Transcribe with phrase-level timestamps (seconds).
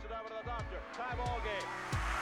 [0.00, 0.80] Gets it over to the doctor.
[0.96, 1.68] Tie ball game.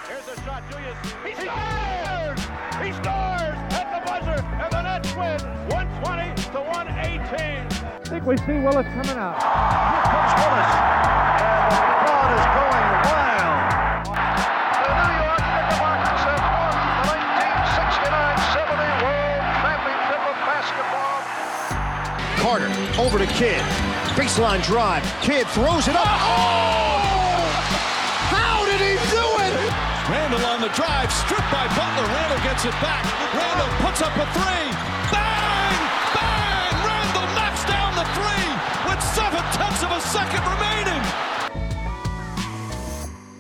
[0.09, 0.63] Here's a shot.
[0.71, 0.99] Julius.
[1.23, 2.41] He scores!
[2.83, 5.39] He scores at the buzzer, and the Nets win
[5.71, 7.71] 120 to 118.
[7.71, 9.39] I think we see Willis coming out.
[9.39, 10.75] Here comes Willis,
[11.39, 13.63] and the crowd is going wild.
[14.11, 17.15] The New York Knickerbockers have won the
[18.59, 21.23] 1969-70 World Championship of basketball.
[22.43, 23.63] Carter over to Kidd.
[24.19, 25.07] Baseline drive.
[25.23, 26.09] Kidd throws it up.
[26.09, 26.88] Oh!
[30.69, 32.07] The drive, stripped by Butler.
[32.13, 33.03] Randle gets it back.
[33.33, 34.69] Randle puts up a three.
[35.09, 35.81] Bang!
[36.13, 36.75] Bang!
[36.85, 38.51] Randle knocks down the three
[38.85, 41.03] with seven tenths of a second remaining.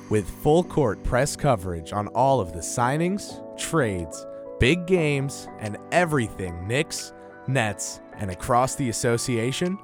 [0.08, 4.26] with full court press coverage on all of the signings, trades,
[4.58, 7.12] big games, and everything Knicks,
[7.46, 9.78] Nets, and across the association.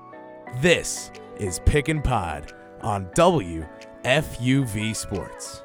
[0.63, 5.64] This is Pick and Pod on WFUV Sports.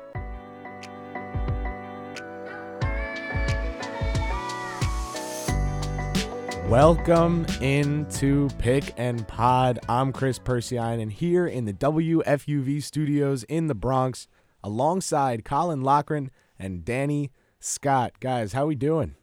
[6.70, 9.80] Welcome into Pick and Pod.
[9.90, 14.28] I'm Kris Pursiainen, and here in the WFUV studios in the Bronx,
[14.64, 18.20] alongside Colin Loughran and Danny Scott.
[18.20, 19.16] Guys, how we doing?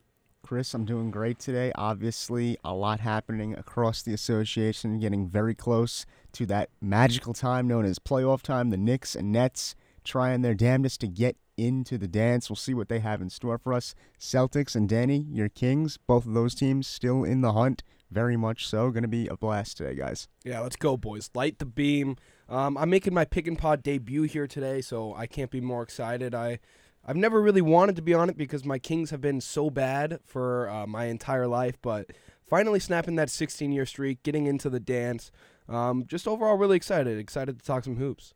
[0.42, 1.70] Kris, I'm doing great today.
[1.76, 7.84] Obviously, a lot happening across the association, getting very close to that magical time known
[7.84, 8.70] as playoff time.
[8.70, 12.48] The Knicks and Nets trying their damnedest to get into the dance.
[12.48, 13.94] We'll see what they have in store for us.
[14.18, 18.66] Celtics and Danny, your Kings, both of those teams still in the hunt, very much
[18.66, 18.90] so.
[18.90, 20.28] Going to be a blast today, guys.
[20.44, 21.30] Yeah, let's go, boys.
[21.34, 22.16] Light the beam.
[22.48, 25.82] Um, I'm making my pick and pod debut here today, so I can't be more
[25.82, 26.34] excited.
[26.34, 26.60] I,
[27.04, 30.20] I've never really wanted to be on it because my Kings have been so bad
[30.24, 32.10] for uh, my entire life, but
[32.48, 35.30] finally snapping that 16 year streak, getting into the dance.
[35.68, 37.18] Um, just overall, really excited.
[37.18, 38.34] Excited to talk some hoops.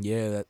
[0.00, 0.46] Yeah, that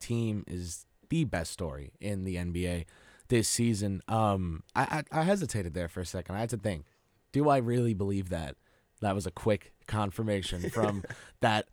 [0.00, 2.86] team is the best story in the NBA
[3.28, 4.02] this season.
[4.08, 6.36] Um, I, I I hesitated there for a second.
[6.36, 6.86] I had to think,
[7.32, 8.56] do I really believe that?
[9.00, 11.04] That was a quick confirmation from
[11.40, 11.66] that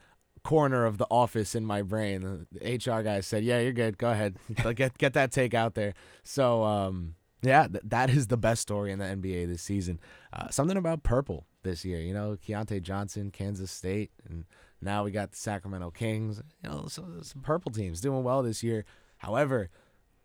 [0.44, 2.48] corner of the office in my brain.
[2.52, 3.98] The HR guy said, "Yeah, you're good.
[3.98, 4.38] Go ahead.
[4.76, 5.94] get get that take out there."
[6.24, 10.00] So, um, yeah, th- that is the best story in the NBA this season.
[10.34, 14.46] Uh, something about purple this year, you know, Keyontae Johnson, Kansas State, and
[14.82, 16.42] now we got the Sacramento Kings.
[16.64, 18.86] You know, so, some purple teams doing well this year.
[19.22, 19.70] However,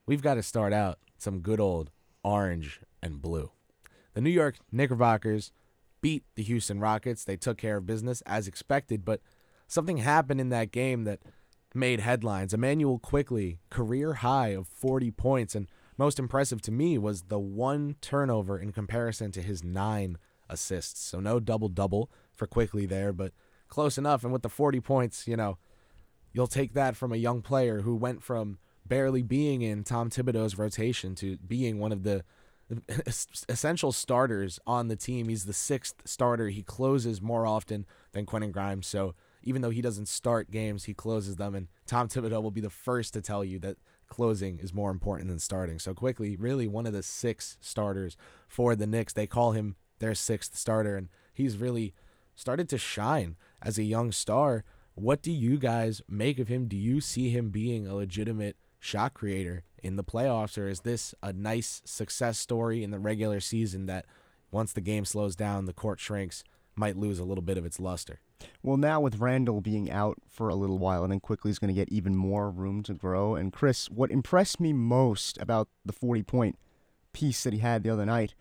[0.07, 1.91] we've got to start out some good old
[2.25, 3.51] orange and blue.
[4.15, 5.53] The New York Knickerbockers
[6.01, 7.23] beat the Houston Rockets.
[7.23, 9.21] They took care of business as expected, but
[9.69, 11.21] something happened in that game that
[11.75, 12.55] made headlines.
[12.55, 15.69] Immanuel Quickley, career high of 40 points, and
[15.99, 20.17] most impressive to me was the one turnover in comparison to his nine
[20.49, 21.03] assists.
[21.03, 23.33] So no double double for Quickley there, but
[23.69, 24.25] close enough.
[24.25, 25.59] And with the 40 points, you know,
[26.33, 28.57] you'll take that from a young player who went from
[28.89, 32.25] barely being in Tom Thibodeau's rotation to being one of the
[33.49, 35.29] essential starters on the team.
[35.29, 36.49] He's the sixth starter.
[36.49, 38.87] He closes more often than Quentin Grimes.
[38.87, 41.55] So even though he doesn't start games, he closes them.
[41.55, 43.77] And Tom Thibodeau will be the first to tell you that
[44.09, 45.79] closing is more important than starting.
[45.79, 48.17] So Quickley, really one of the six starters
[48.49, 49.13] for the Knicks.
[49.13, 51.95] They call him their sixth starter, and he's really
[52.35, 54.65] started to shine as a young star.
[54.95, 56.67] What do you guys make of him?
[56.67, 61.15] Do you see him being a legitimate shot creator in the playoffs, or is this
[61.23, 64.07] a nice success story in the regular season that
[64.51, 66.45] once the game slows down, the court shrinks,
[66.75, 68.21] might lose a little bit of its luster?
[68.63, 71.75] Well, now with Randle being out for a little while, and then Quickley is going
[71.75, 73.35] to get even more room to grow.
[73.35, 76.59] And Kris, what impressed me most about the 40 point
[77.13, 78.35] piece that he had the other night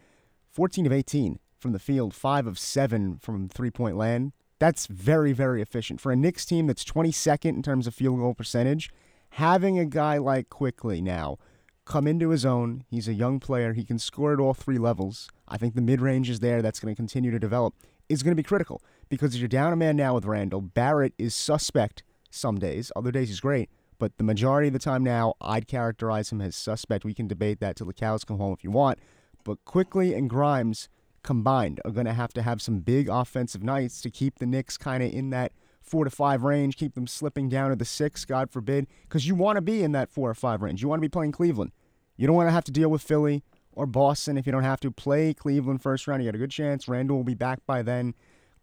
[0.52, 4.34] 14 of 18 from the field, 5 of 7 from three point land.
[4.60, 6.00] That's very, very efficient.
[6.00, 8.90] For a Knicks team that's 22nd in terms of field goal percentage,
[9.36, 11.38] having a guy like Quickley now
[11.84, 15.28] come into his own, he's a young player, he can score at all three levels.
[15.46, 17.74] I think the mid range is there, that's going to continue to develop,
[18.08, 20.62] is going to be critical because you're down a man now with Randle.
[20.62, 25.04] Barrett is suspect some days, other days he's great, but the majority of the time
[25.04, 27.04] now, I'd characterize him as suspect.
[27.04, 29.00] We can debate that till the cows come home if you want,
[29.44, 30.88] but Quickley and Grimes
[31.24, 34.78] combined are going to have to have some big offensive nights to keep the Knicks
[34.78, 35.52] kind of in that
[35.86, 39.36] four to five range, keep them slipping down to the six, God forbid, because you
[39.36, 40.82] want to be in that four or five range.
[40.82, 41.72] You want to be playing Cleveland.
[42.18, 44.80] You don't want to have to deal with Philly or Boston if you don't have
[44.82, 46.24] to play Cleveland first round.
[46.24, 46.88] You got a good chance.
[46.88, 48.14] Randle will be back by then.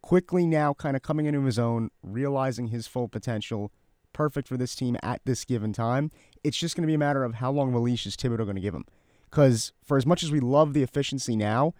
[0.00, 3.70] Quickley now, kind of coming into his own, realizing his full potential.
[4.12, 6.10] Perfect for this team at this given time.
[6.42, 8.38] It's just going to be a matter of how long of a leash is Thibodeau
[8.38, 8.84] going to give him.
[9.30, 11.72] Because for as much as we love the efficiency now,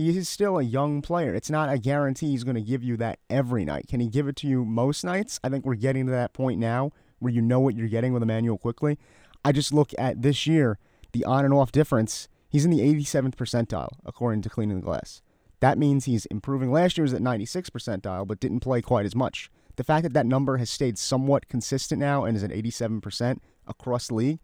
[0.00, 1.34] he is still a young player.
[1.34, 3.86] It's not a guarantee he's going to give you that every night.
[3.86, 5.38] Can he give it to you most nights?
[5.44, 8.22] I think we're getting to that point now where you know what you're getting with
[8.22, 8.98] Immanuel Quickley.
[9.44, 10.78] I just look at this year,
[11.12, 12.28] the on and off difference.
[12.48, 15.20] He's in the 87th percentile according to Cleaning the Glass.
[15.60, 16.72] That means he's improving.
[16.72, 19.50] Last year was at 96 percentile, but didn't play quite as much.
[19.76, 24.08] The fact that that number has stayed somewhat consistent now and is at 87% across
[24.08, 24.38] the league,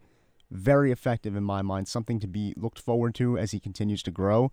[0.51, 1.87] very effective in my mind.
[1.87, 4.51] Something to be looked forward to as he continues to grow.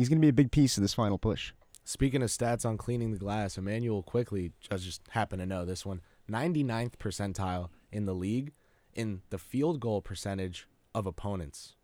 [0.00, 1.52] He's going to be a big piece of this final push.
[1.84, 5.84] Speaking of stats on cleaning the glass, Immanuel Quickley I just happen to know this
[5.84, 8.54] one 99th percentile in the league
[8.94, 11.74] in the field goal percentage of opponents.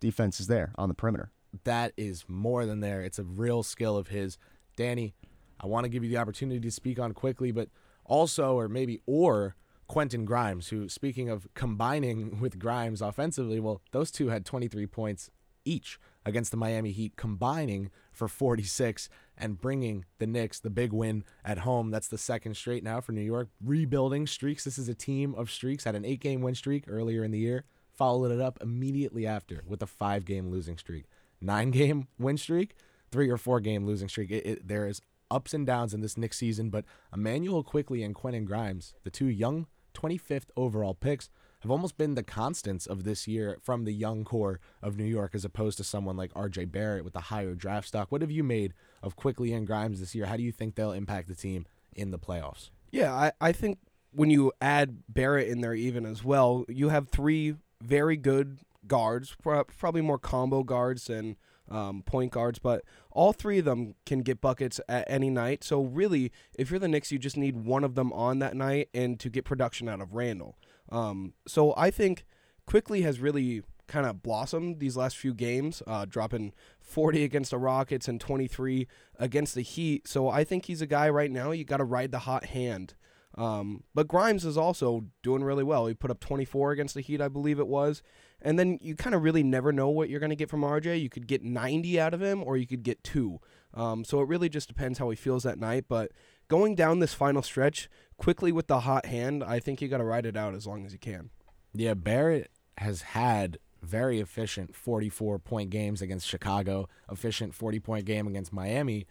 [0.00, 1.32] Defense is there on the perimeter.
[1.64, 3.00] That is more than there.
[3.00, 4.36] It's a real skill of his.
[4.76, 5.14] Danny,
[5.58, 7.70] I want to give you the opportunity to speak on Quickley, but
[8.04, 9.56] also, or maybe, or
[9.88, 15.30] Quentin Grimes, who, speaking of combining with Grimes offensively, well, those two had 23 points
[15.64, 21.24] each against the Miami Heat, combining for 46 and bringing the Knicks the big win
[21.44, 21.90] at home.
[21.90, 23.48] That's the second straight now for New York.
[23.64, 24.64] Rebuilding streaks.
[24.64, 25.84] This is a team of streaks.
[25.84, 27.64] Had an eight game win streak earlier in the year,
[27.96, 31.04] followed it up immediately after with a five game losing streak.
[31.40, 32.74] Nine game win streak,
[33.10, 34.30] three or four game losing streak.
[34.30, 36.84] It, it, there is ups and downs in this Knicks season, but
[37.14, 41.30] Immanuel Quickley and Quentin Grimes, the two young 25th overall picks,
[41.60, 45.34] have almost been the constants of this year from the young core of New York
[45.34, 48.10] as opposed to someone like RJ Barrett with the higher draft stock.
[48.10, 50.26] What have you made of Quickley and Grimes this year?
[50.26, 52.70] How do you think they'll impact the team in the playoffs?
[52.90, 53.78] Yeah, I, I think
[54.12, 59.36] when you add Barrett in there even as well, you have three very good guards,
[59.42, 61.36] probably more combo guards than
[61.70, 65.62] um, point guards, but all three of them can get buckets at any night.
[65.62, 68.88] So really, if you're the Knicks, you just need one of them on that night
[68.92, 70.56] and to get production out of Randle.
[70.90, 72.24] Um, so I think
[72.66, 77.58] Quickley has really kind of blossomed these last few games, uh, dropping 40 against the
[77.58, 78.86] Rockets and 23
[79.18, 80.06] against the Heat.
[80.06, 82.94] So I think he's a guy right now you got to ride the hot hand.
[83.36, 85.86] Um, but Grimes is also doing really well.
[85.86, 88.02] He put up 24 against the Heat, I believe it was.
[88.42, 91.00] And then you kind of really never know what you're going to get from RJ.
[91.00, 93.40] You could get 90 out of him or you could get two.
[93.74, 95.84] Um, so it really just depends how he feels that night.
[95.88, 96.12] But
[96.48, 97.88] going down this final stretch
[98.20, 100.84] Quickley with the hot hand, I think you got to ride it out as long
[100.84, 101.30] as you can.
[101.72, 108.26] Yeah, Barrett has had very efficient 44 point games against Chicago, efficient 40 point game
[108.26, 109.06] against Miami,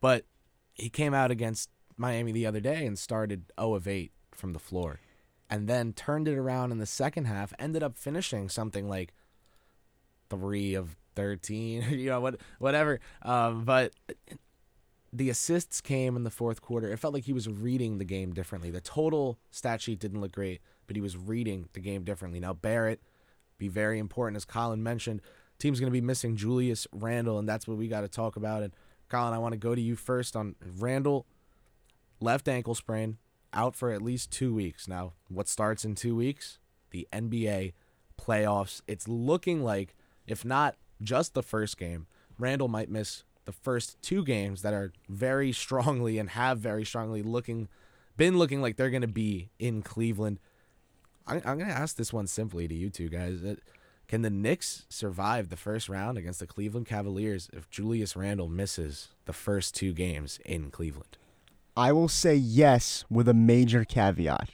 [0.00, 0.24] but
[0.72, 1.68] he came out against
[1.98, 5.00] Miami the other day and started 0 of 8 from the floor
[5.50, 9.12] and then turned it around in the second half, ended up finishing something like
[10.30, 13.00] 3 of 13, you know, what whatever.
[13.20, 13.92] Um, but
[15.18, 16.90] the assists came in the fourth quarter.
[16.92, 18.70] It felt like he was reading the game differently.
[18.70, 22.38] The total stat sheet didn't look great, but he was reading the game differently.
[22.40, 23.00] Now Barrett
[23.58, 25.20] be very important as Colin mentioned.
[25.58, 28.62] Team's going to be missing Julius Randle, and that's what we got to talk about.
[28.62, 28.72] And
[29.08, 31.26] Colin, I want to go to you first on Randle
[32.20, 33.18] Left ankle sprain,
[33.52, 34.88] out for at least two weeks.
[34.88, 36.58] Now, what starts in two weeks?
[36.90, 37.74] The NBA
[38.20, 38.82] playoffs.
[38.88, 39.94] It's looking like,
[40.26, 44.92] if not just the first game, Randle might miss the first two games that are
[45.08, 47.66] very strongly and have very strongly looking
[48.18, 50.38] been looking like they're going to be in Cleveland.
[51.26, 53.42] I, am going to ask this one simply to you two guys.
[53.42, 53.54] Uh,
[54.06, 59.08] can the Knicks survive the first round against the Cleveland Cavaliers if Julius Randle misses
[59.24, 61.16] the first two games in Cleveland?
[61.74, 64.50] I will say yes with a major caveat.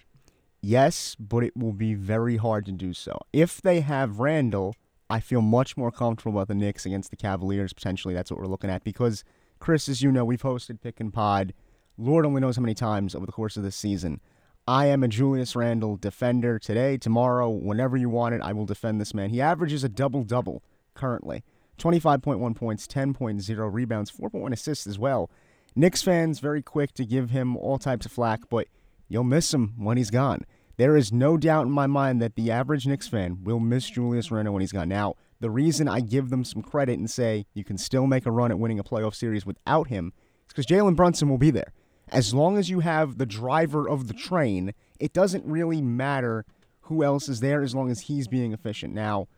[0.61, 3.19] Yes, but it will be very hard to do so.
[3.33, 4.77] If they have Randle,
[5.11, 7.73] I feel much more comfortable about the Knicks against the Cavaliers.
[7.73, 9.25] Potentially, that's what we're looking at because,
[9.59, 11.53] Kris, as you know, we've hosted Pick and Pod.
[11.97, 14.21] Lord only knows how many times over the course of this season.
[14.67, 18.41] I am a Julius Randle defender today, tomorrow, whenever you want it.
[18.41, 19.31] I will defend this man.
[19.31, 20.63] He averages a double double
[20.95, 21.45] currently
[21.79, 25.31] 25.1 points, 10.0 rebounds, 4.1 assists as well.
[25.77, 28.69] Knicks fans very quick to give him all types of flack, but
[29.09, 30.45] you'll miss him when he's gone.
[30.77, 34.31] There is no doubt in my mind that the average Knicks fan will miss Julius
[34.31, 34.89] Randle when he's gone.
[34.89, 38.31] Now, the reason I give them some credit and say you can still make a
[38.31, 40.13] run at winning a playoff series without him
[40.47, 41.73] is because Jalen Brunson will be there.
[42.09, 46.45] As long as you have the driver of the train, it doesn't really matter
[46.83, 48.95] who else is there as long as he's being efficient.
[48.95, 49.29] Now,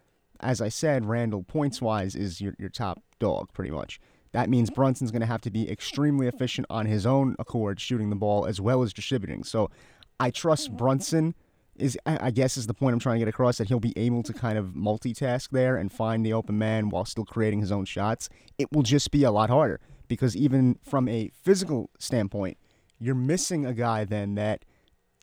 [0.40, 4.00] as I said, Randle points wise, is your, your top dog pretty much.
[4.32, 8.10] That means Brunson's going to have to be extremely efficient on his own accord, shooting
[8.10, 9.44] the ball as well as distributing.
[9.44, 9.70] So
[10.18, 11.34] I trust Brunson
[11.78, 14.22] is I guess is the point I'm trying to get across that he'll be able
[14.22, 17.84] to kind of multitask there and find the open man while still creating his own
[17.84, 18.28] shots.
[18.58, 22.56] It will just be a lot harder because even from a physical standpoint,
[22.98, 24.64] you're missing a guy then that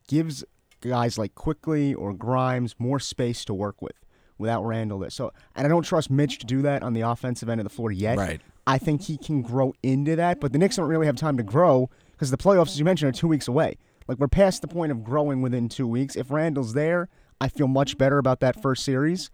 [0.06, 0.44] gives
[0.80, 3.96] guys like Quickley or Grimes more space to work with
[4.38, 5.10] without Randle there.
[5.10, 7.70] So and I don't trust Mitch to do that on the offensive end of the
[7.70, 8.18] floor yet.
[8.18, 8.40] Right.
[8.66, 11.42] I think he can grow into that, but the Knicks don't really have time to
[11.42, 13.76] grow because the playoffs, as you mentioned, are two weeks away.
[14.06, 16.16] Like we're past the point of growing within two weeks.
[16.16, 17.08] If Randle's there,
[17.40, 19.30] I feel much better about that first series.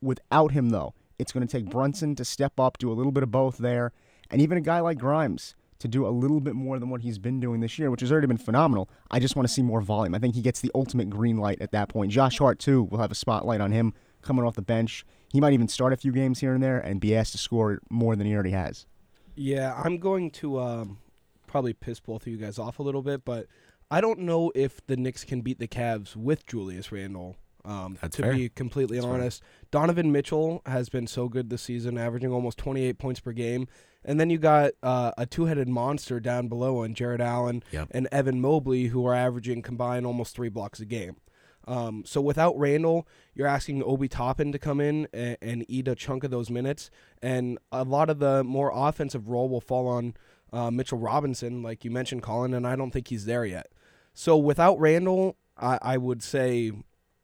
[0.00, 3.22] Without him, though, it's going to take Brunson to step up, do a little bit
[3.22, 3.92] of both there,
[4.30, 7.18] and even a guy like Grimes to do a little bit more than what he's
[7.18, 8.88] been doing this year, which has already been phenomenal.
[9.10, 10.14] I just want to see more volume.
[10.14, 12.12] I think he gets the ultimate green light at that point.
[12.12, 13.92] Josh Hart, too, will have a spotlight on him
[14.22, 15.04] coming off the bench.
[15.32, 17.80] He might even start a few games here and there and be asked to score
[17.90, 18.86] more than he already has.
[19.34, 20.98] Yeah, I'm going to um,
[21.46, 23.46] probably piss both of you guys off a little bit, but
[23.92, 27.36] I don't know if the Knicks can beat the Cavs with Julius Randle.
[27.64, 28.32] Um, to fair.
[28.34, 29.14] be completely That's fair.
[29.14, 33.68] honest, Donovan Mitchell has been so good this season, averaging almost 28 points per game.
[34.04, 37.88] And then you got uh, a two-headed monster down below, on Jarrett Allen Yep.
[37.92, 41.16] and Evan Mobley, who are averaging combined almost three blocks a game.
[41.68, 45.94] Um, so without Randle, you're asking Obi Toppin to come in and, and eat a
[45.94, 46.90] chunk of those minutes,
[47.22, 50.14] and a lot of the more offensive role will fall on
[50.52, 53.68] uh, Mitchell Robinson, like you mentioned, Colin, and I don't think he's there yet.
[54.14, 56.72] So without Randle, I, I would say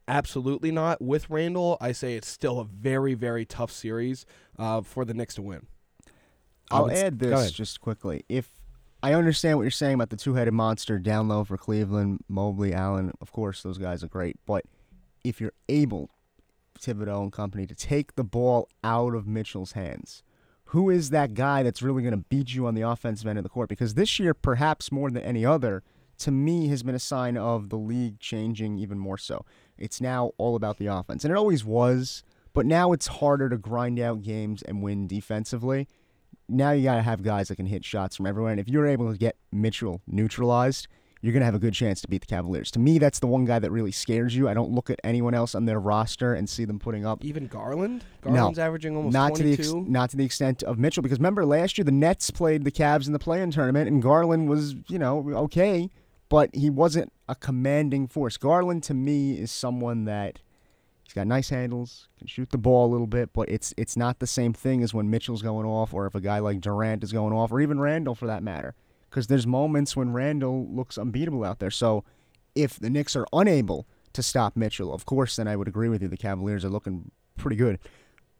[0.06, 1.02] absolutely not.
[1.02, 4.24] With Randle, I say it's still a very, very tough series
[4.58, 5.66] uh, for the Knicks to win.
[6.70, 8.24] I'll would add this just quickly.
[8.28, 8.50] If
[9.02, 13.12] I understand what you're saying about the two-headed monster down low for Cleveland, Mobley, Allen,
[13.20, 14.64] of course those guys are great, but
[15.24, 16.10] if you're able,
[16.80, 20.22] Thibodeau and company, to take the ball out of Mitchell's hands,
[20.64, 23.42] who is that guy that's really going to beat you on the offensive end of
[23.42, 23.68] the court?
[23.68, 25.82] Because this year, perhaps more than any other,
[26.18, 29.44] to me has been a sign of the league changing even more so.
[29.76, 32.22] It's now all about the offense, and it always was,
[32.52, 35.86] but now it's harder to grind out games and win defensively
[36.48, 38.50] now you got to have guys that can hit shots from everywhere.
[38.50, 40.88] And if you're able to get Mitchell neutralized,
[41.20, 42.70] you're going to have a good chance to beat the Cavaliers.
[42.72, 44.48] To me, that's the one guy that really scares you.
[44.48, 47.24] I don't look at anyone else on their roster and see them putting up.
[47.24, 49.78] Even Garland, No, Garland's averaging almost not to the 22.
[49.80, 52.70] ex- not to the extent of Mitchell because remember last year the Nets played the
[52.70, 55.90] Cavs in the play-in tournament and Garland was you know okay,
[56.28, 58.36] but he wasn't a commanding force.
[58.36, 60.40] Garland to me is someone that
[61.04, 64.18] he's got nice handles, can shoot the ball a little bit, but it's it's not
[64.18, 67.12] the same thing as when Mitchell's going off or if a guy like Durant is
[67.12, 68.74] going off or even Randle for that matter.
[69.08, 71.70] Because there's moments when Randle looks unbeatable out there.
[71.70, 72.04] So
[72.54, 76.02] if the Knicks are unable to stop Mitchell, of course, then I would agree with
[76.02, 76.08] you.
[76.08, 77.78] The Cavaliers are looking pretty good.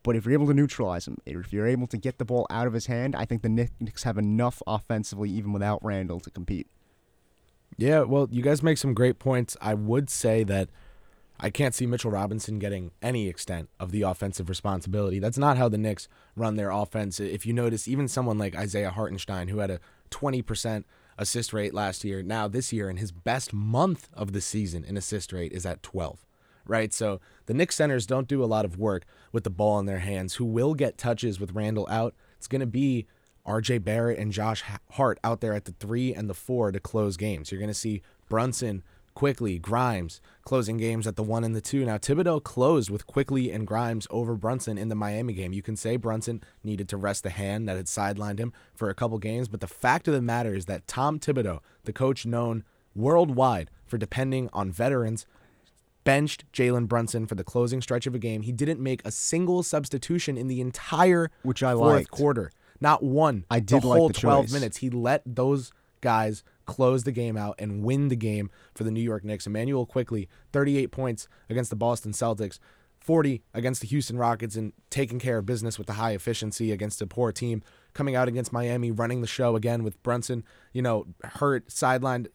[0.03, 2.67] But if you're able to neutralize him, if you're able to get the ball out
[2.67, 3.49] of his hand, I think the
[3.81, 6.67] Knicks have enough offensively, even without Randle, to compete.
[7.79, 9.57] Yeah, well, you guys make some great points.
[9.61, 10.69] I would say that
[11.39, 15.21] I can't see Mitchell Robinson getting any extent of the offensive responsibility.
[15.21, 17.21] That's not how the Knicks run their offense.
[17.21, 19.79] If you notice, even someone like Isaiah Hartenstein, who had a
[20.11, 20.83] 20%
[21.17, 24.97] assist rate last year, now this year in his best month of the season in
[24.97, 26.27] assist rate is at 12.
[26.67, 26.93] Right?
[26.93, 30.01] So the Knicks centers don't do a lot of work with the ball in their
[30.01, 30.35] hands.
[30.35, 32.17] Who will get touches with Randle out?
[32.37, 33.07] It's going to be
[33.49, 34.63] RJ Barrett and Josh
[34.93, 37.51] Hart out there at the three and the four to close games.
[37.51, 38.83] You're going to see Brunson,
[39.15, 41.85] Quickley, Grimes closing games at the one and the two.
[41.85, 45.53] Now, Thibodeau closed with Quickley and Grimes over Brunson in the Miami game.
[45.53, 48.95] You can say Brunson needed to rest the hand that had sidelined him for a
[48.95, 52.65] couple games, but the fact of the matter is that Tom Thibodeau, the coach known
[52.95, 55.27] worldwide for depending on veterans,
[56.05, 58.43] benched Jalen Brunson for the closing stretch of a game.
[58.43, 62.11] He didn't make a single substitution in the entire Which I fourth liked.
[62.11, 62.51] quarter.
[62.81, 63.45] Not one.
[63.51, 64.53] I did the like whole the 12 choice.
[64.53, 64.77] minutes.
[64.79, 69.01] He let those guys close the game out and win the game for the New
[69.01, 69.47] York Knicks.
[69.47, 72.59] Immanuel Quickley, 38 points against the Boston Celtics,
[73.01, 77.03] 40 against the Houston Rockets, and taking care of business with the high efficiency against
[77.03, 77.63] a poor team.
[77.95, 82.29] Coming out against Miami, running the show again with Brunson, you know, hurt, sidelined,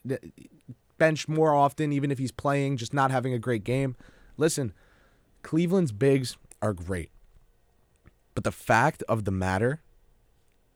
[0.98, 3.96] benched more often, even if he's playing, just not having a great game.
[4.36, 4.74] Listen,
[5.42, 7.12] Cleveland's bigs are great.
[8.36, 9.82] But the fact of the matter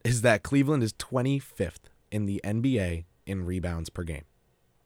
[0.07, 4.23] is that Cleveland is 25th in the NBA in rebounds per game.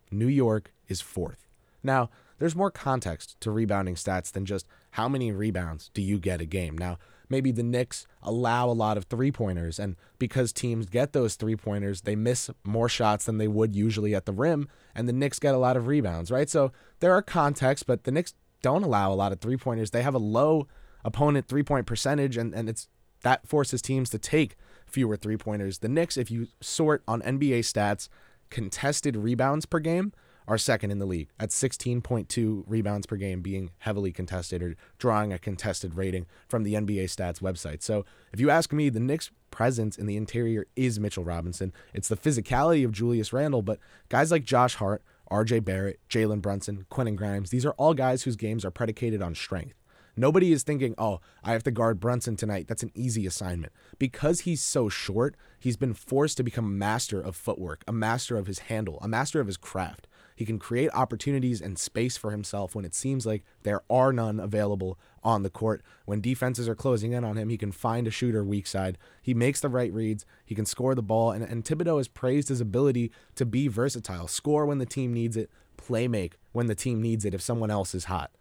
[0.09, 1.47] New York is fourth.
[1.83, 2.09] Now,
[2.39, 6.45] there's more context to rebounding stats than just how many rebounds do you get a
[6.45, 6.75] game.
[6.75, 6.97] Now,
[7.29, 11.55] maybe the Knicks allow a lot of three pointers, and because teams get those three
[11.55, 15.37] pointers, they miss more shots than they would usually at the rim, and the Knicks
[15.37, 16.49] get a lot of rebounds, right?
[16.49, 19.91] So there are contexts, but the Knicks don't allow a lot of three pointers.
[19.91, 20.67] They have a low
[21.05, 22.87] opponent three point percentage, and, and it's
[23.21, 24.57] that forces teams to take
[24.91, 25.79] fewer three pointers.
[25.79, 28.09] The Knicks, if you sort on NBA stats,
[28.49, 30.13] contested rebounds per game
[30.47, 35.31] are second in the league at 16.2 rebounds per game being heavily contested or drawing
[35.31, 37.81] a contested rating from the NBA stats website.
[37.81, 41.71] So if you ask me, the Knicks presence in the interior is Mitchell Robinson.
[41.93, 43.79] It's the physicality of Julius Randle, but
[44.09, 48.35] guys like Josh Hart, RJ Barrett, Jalen Brunson, Quentin Grimes, these are all guys whose
[48.35, 49.75] games are predicated on strength.
[50.17, 52.67] Nobody is thinking, oh, I have to guard Brunson tonight.
[52.67, 53.71] That's an easy assignment.
[54.01, 58.35] Because he's so short, he's been forced to become a master of footwork, a master
[58.35, 60.07] of his handle, a master of his craft.
[60.35, 64.39] He can create opportunities and space for himself when it seems like there are none
[64.39, 65.83] available on the court.
[66.05, 68.97] When defenses are closing in on him, he can find a shooter weak side.
[69.21, 70.25] He makes the right reads.
[70.43, 71.29] He can score the ball.
[71.29, 75.37] And, and Thibodeau has praised his ability to be versatile, score when the team needs
[75.37, 78.31] it, play make when the team needs it if someone else is hot.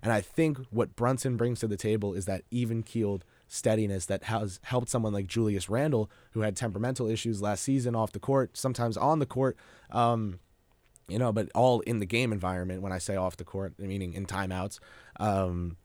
[0.00, 4.24] And I think what Brunson brings to the table is that even keeled steadiness that
[4.24, 8.56] has helped someone like Julius Randle, who had temperamental issues last season off the court,
[8.56, 9.56] sometimes on the court,
[9.90, 10.38] um,
[11.08, 12.82] you know, but all in the game environment.
[12.82, 14.78] When I say off the court, meaning in timeouts.
[15.18, 15.78] Um,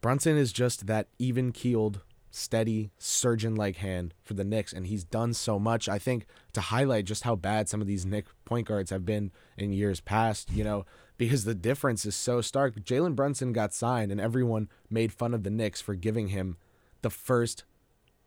[0.00, 2.00] Brunson is just that even keeled,
[2.34, 5.88] steady, surgeon like hand for the Knicks, and he's done so much.
[5.88, 9.30] I think to highlight just how bad some of these Knick point guards have been
[9.56, 10.84] in years past, you know,
[11.16, 12.74] because the difference is so stark.
[12.76, 16.56] Jalen Brunson got signed, and everyone made fun of the Knicks for giving him
[17.02, 17.64] the first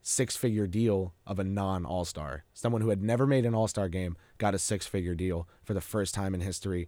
[0.01, 2.45] six figure deal of a non All Star.
[2.53, 5.73] Someone who had never made an All Star game got a six figure deal for
[5.73, 6.87] the first time in history.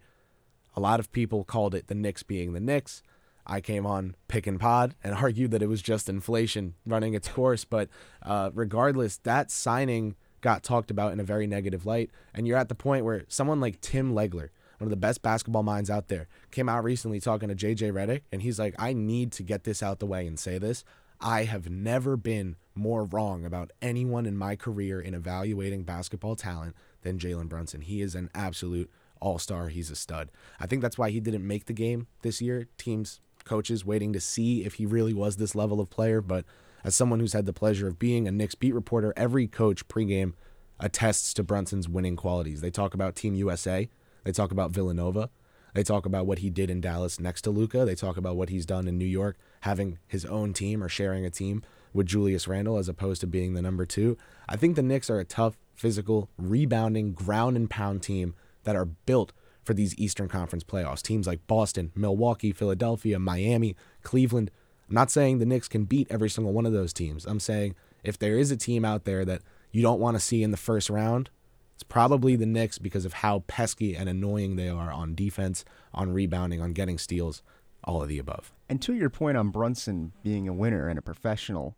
[0.76, 3.04] A lot of people called it the Knicks being the Knicks.
[3.50, 7.28] I came on pick and pod and argued that it was just inflation running its
[7.28, 7.66] course.
[7.66, 7.90] But
[8.22, 12.12] uh, regardless, that signing got talked about in a very negative light.
[12.34, 15.64] And you're at the point where someone like Tim Legler, one of the best basketball
[15.64, 19.32] minds out there, came out recently talking to JJ Redick, and he's like, I need
[19.34, 20.86] to get this out the way and say this.
[21.20, 26.76] I have never been more wrong about anyone in my career in evaluating basketball talent
[27.02, 27.82] than Jalen Brunson.
[27.82, 28.90] He is an absolute
[29.20, 29.68] all star.
[29.68, 30.32] He's a stud.
[30.62, 32.68] I think that's why he didn't make the game this year.
[32.78, 36.22] Teams, coaches waiting to see if he really was this level of player.
[36.22, 36.46] But
[36.84, 40.34] as someone who's had the pleasure of being a Knicks beat reporter, every coach pregame
[40.80, 42.62] attests to Brunson's winning qualities.
[42.62, 43.90] They talk about Team USA,
[44.24, 45.30] they talk about Villanova,
[45.74, 48.50] they talk about what he did in Dallas next to Luka, they talk about what
[48.50, 52.48] he's done in New York, having his own team or sharing a team with Julius
[52.48, 54.18] Randle as opposed to being the number two.
[54.48, 58.86] I think the Knicks are a tough, physical, rebounding, ground and pound team that are
[58.86, 59.34] built
[59.70, 61.04] for these Eastern Conference playoffs.
[61.04, 64.50] Teams like Boston, Milwaukee, Philadelphia, Miami, Cleveland.
[64.88, 67.24] I'm not saying the Knicks can beat every single one of those teams.
[67.24, 70.42] I'm saying if there is a team out there that you don't want to see
[70.42, 71.30] in the first round,
[71.76, 76.14] it's probably the Knicks because of how pesky and annoying they are on defense, on
[76.14, 77.44] rebounding, on getting steals,
[77.84, 78.52] all of the above.
[78.68, 81.76] And to your point on Brunson being a winner and a professional,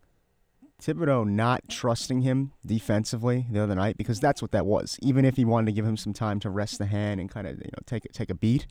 [0.81, 4.97] Thibodeau not trusting him defensively the other night because that's what that was.
[5.01, 7.45] Even if he wanted to give him some time to rest the hand and kind
[7.45, 8.65] of you know take take a beat,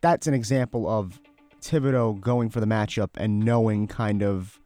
[0.00, 1.20] that's an example of
[1.62, 4.60] Thibodeau going for the matchup and knowing kind of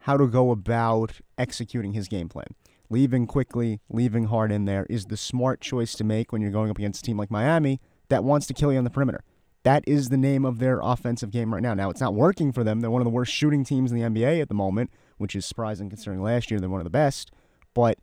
[0.00, 2.46] how to go about executing his game plan.
[2.88, 6.70] Leaving Quickley, leaving Hart in there is the smart choice to make when you're going
[6.70, 9.24] up against a team like Miami that wants to kill you on the perimeter.
[9.64, 11.74] That is the name of their offensive game right now.
[11.74, 12.80] Now, it's not working for them.
[12.80, 15.44] They're one of the worst shooting teams in the NBA at the moment, which is
[15.44, 17.30] surprising considering last year they're one of the best.
[17.74, 17.98] But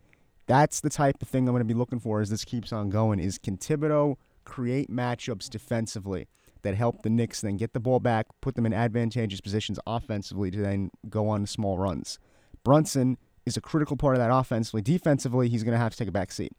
[0.46, 2.90] that's the type of thing I'm going to be looking for as this keeps on
[2.90, 6.28] going is can Thibodeau create matchups defensively
[6.64, 10.50] that help the Knicks then get the ball back, put them in advantageous positions offensively
[10.52, 12.20] to then go on small runs.
[12.64, 14.82] Brunson is a critical part of that offensively.
[14.82, 16.54] Defensively, he's going to have to take a back seat.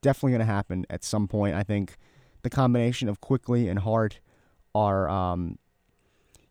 [0.00, 1.54] Definitely going to happen at some point.
[1.54, 1.96] I think
[2.42, 4.20] the combination of Quickley and Hart
[4.74, 5.58] are, um,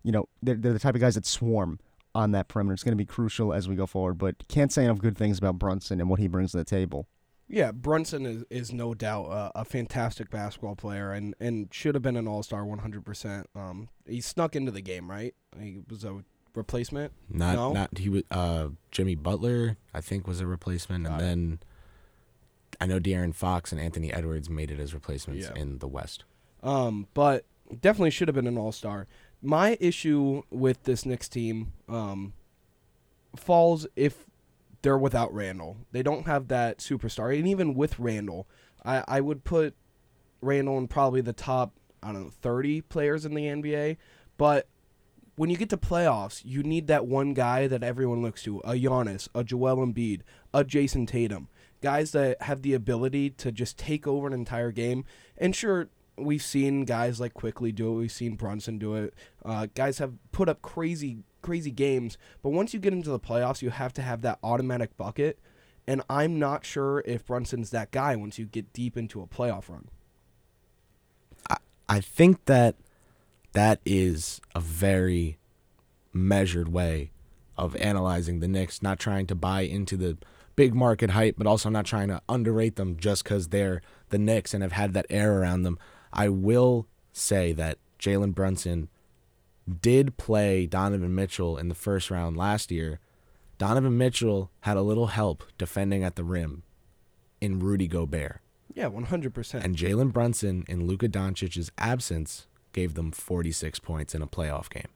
[0.03, 1.79] you know, they're, they're the type of guys that swarm
[2.15, 2.73] on that perimeter.
[2.73, 5.37] It's going to be crucial as we go forward, but can't say enough good things
[5.37, 7.07] about Brunson and what he brings to the table.
[7.47, 12.01] Yeah, Brunson is, is no doubt a, a fantastic basketball player and, and should have
[12.01, 13.45] been an All Star 100%.
[13.55, 15.35] Um, he snuck into the game, right?
[15.59, 16.23] He was a
[16.55, 17.11] replacement.
[17.29, 17.73] Not No?
[17.73, 21.19] not he was uh Jimmy Butler I think was a replacement and it.
[21.19, 21.59] then
[22.79, 25.59] I know De'Aaron Fox and Anthony Edwards made it as replacements Yeah.
[25.61, 26.25] in the West.
[26.61, 27.45] Um, but
[27.81, 29.07] definitely should have been an all star.
[29.45, 32.33] My issue with this Knicks team um,
[33.35, 34.25] falls if
[34.81, 35.77] they're without Randle.
[35.91, 37.37] They don't have that superstar.
[37.37, 38.47] And even with Randle,
[38.85, 39.75] I, I would put
[40.41, 43.97] Randle in probably the top, I don't know, 30 players in the NBA.
[44.37, 44.67] But
[45.35, 48.73] when you get to playoffs, you need that one guy that everyone looks to a
[48.73, 50.21] Giannis, a Joel Embiid,
[50.53, 51.47] a Jayson Tatum.
[51.81, 55.03] Guys that have the ability to just take over an entire game.
[55.37, 57.95] And sure, we've seen guys like Quickley do it.
[57.95, 59.13] We've seen Brunson do it.
[59.43, 62.17] Uh, guys have put up crazy, crazy games.
[62.41, 65.39] But once you get into the playoffs, you have to have that automatic bucket.
[65.87, 69.69] And I'm not sure if Brunson's that guy once you get deep into a playoff
[69.69, 69.89] run.
[71.89, 72.75] I think that
[73.51, 75.37] that is a very
[76.13, 77.11] measured way
[77.57, 80.17] of analyzing the Knicks, not trying to buy into the
[80.55, 84.53] big market hype, but also not trying to underrate them just because they're the Knicks
[84.53, 85.77] and have had that air around them.
[86.13, 88.89] I will say that Jalen Brunson
[89.81, 92.99] did play Donovan Mitchell in the first round last year.
[93.57, 96.63] Donovan Mitchell had a little help defending at the rim
[97.41, 98.39] in Rudy Gobert.
[98.73, 99.63] Yeah, 100%.
[99.63, 104.87] And Jalen Brunson in Luka Doncic's absence gave them 46 points in a playoff game.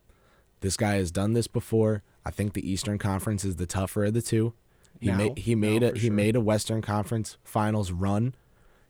[0.62, 2.01] This guy has done this before.
[2.25, 4.53] I think the Eastern Conference is the tougher of the two.
[4.99, 5.17] He Now.
[5.17, 8.34] made he made a for he made a Western Conference Finals run.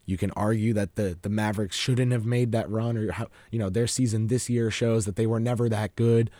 [0.07, 3.59] You can argue that the the Mavericks shouldn't have made that run, or how you
[3.59, 6.31] know their season this year shows that they were never that good.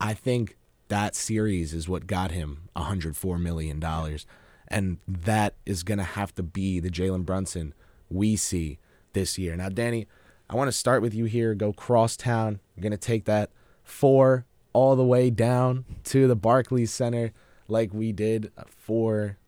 [0.00, 0.56] I think
[0.88, 4.26] that series is what got him 104 million dollars,
[4.66, 7.72] and that is gonna have to be the Jalen Brunson
[8.10, 8.80] we see
[9.12, 9.54] this year.
[9.54, 10.08] Now, Danny,
[10.50, 11.54] I want to start with you here.
[11.54, 12.58] Go cross town.
[12.74, 13.50] You're gonna take that
[13.84, 17.32] four all the way down to the Barclays Center,
[17.68, 19.38] like we did for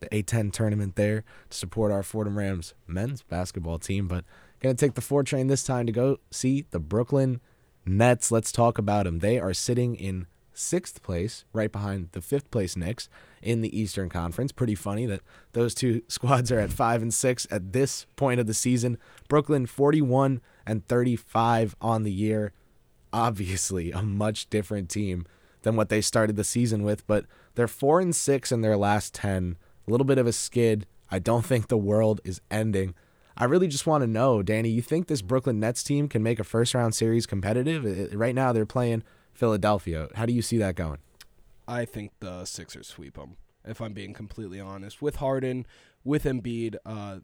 [0.00, 4.08] the A10 tournament there to support our Fordham Rams men's basketball team.
[4.08, 4.24] But
[4.60, 7.40] gonna take the four train this time to go see the Brooklyn
[7.86, 8.32] Nets.
[8.32, 9.20] Let's talk about them.
[9.20, 13.08] They are sitting in sixth place, right behind the fifth place Knicks
[13.42, 14.52] in the Eastern Conference.
[14.52, 18.46] Pretty funny that those two squads are at five and six at this point of
[18.46, 18.98] the season.
[19.28, 22.52] Brooklyn 41 and 35 on the year.
[23.12, 25.26] Obviously, a much different team
[25.62, 29.14] than what they started the season with, but they're four and six in their last
[29.14, 29.56] ten.
[29.90, 30.86] A little bit of a skid.
[31.10, 32.94] I don't think the world is ending.
[33.36, 36.38] I really just want to know, Danny, you think this Brooklyn Nets team can make
[36.38, 38.14] a first round series competitive?
[38.14, 40.08] Right now, they're playing Philadelphia.
[40.14, 40.98] How do you see that going?
[41.66, 43.36] I think the Sixers sweep them.
[43.64, 45.66] If I'm being completely honest, with Harden,
[46.04, 47.18] with Embiid, uh,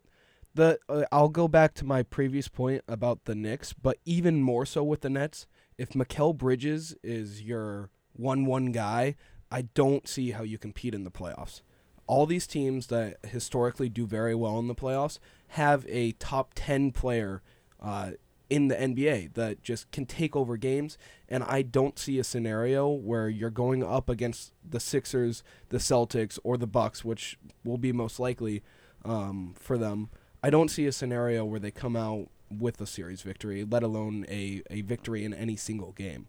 [0.52, 4.66] the uh, I'll go back to my previous point about the Knicks, but even more
[4.66, 5.46] so with the Nets.
[5.78, 9.14] If Mikal Bridges is your one-one guy,
[9.52, 11.60] I don't see how you compete in the playoffs.
[12.06, 16.92] All these teams that historically do very well in the playoffs have a top ten
[16.92, 17.42] player
[17.80, 18.12] uh,
[18.48, 20.96] in the NBA that just can take over games.
[21.28, 26.38] And I don't see a scenario where you're going up against the Sixers, the Celtics,
[26.44, 28.62] or the Bucks, which will be most likely
[29.04, 30.10] um, for them.
[30.42, 34.24] I don't see a scenario where they come out with a series victory, let alone
[34.28, 36.28] a, a victory in any single game.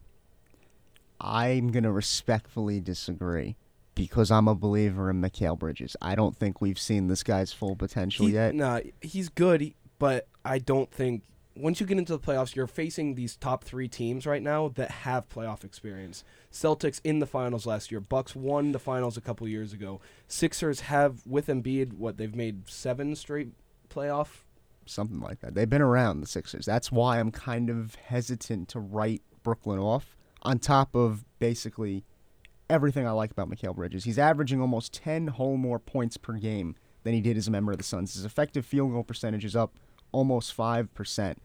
[1.20, 3.56] I'm going to respectfully disagree
[3.98, 5.96] because I'm a believer in Mikal Bridges.
[6.02, 8.54] I don't think we've seen this guy's full potential He- yet.
[8.56, 11.24] Nah, he's good, but I don't think
[11.56, 14.92] once you get into the playoffs, you're facing these top three teams right now that
[14.92, 16.24] have playoff experience.
[16.52, 18.00] Celtics in the finals last year.
[18.00, 20.00] Bucks won the finals a couple years ago.
[20.28, 23.50] Sixers have with Embiid what they've made seven straight
[23.90, 24.44] playoff.
[24.86, 25.56] Something like that.
[25.56, 26.66] They've been around the Sixers.
[26.66, 30.16] That's why I'm kind of hesitant to write Brooklyn off.
[30.44, 32.06] On top of basically
[32.70, 36.76] everything I like about Mikal Bridges, he's averaging almost 10 whole more points per game
[37.04, 38.14] than he did as a member of the Suns.
[38.14, 39.76] His effective field goal percentage is up
[40.12, 41.36] almost 5%.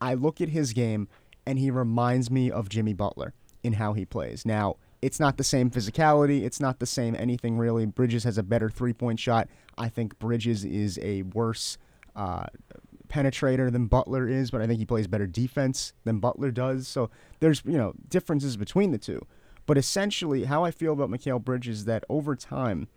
[0.00, 1.08] I look at his game
[1.46, 4.46] and he reminds me of Jimmy Butler in how he plays.
[4.46, 7.86] Now, it's not the same physicality, it's not the same anything really.
[7.86, 9.48] Bridges has a better three point shot.
[9.78, 11.78] I think Bridges is a worse
[12.14, 12.46] uh,
[13.08, 16.86] penetrator than Butler is, but I think he plays better defense than Butler does.
[16.86, 19.26] So there's, you know, differences between the two.
[19.66, 22.88] But essentially, how I feel about Mikal Bridges is that over time,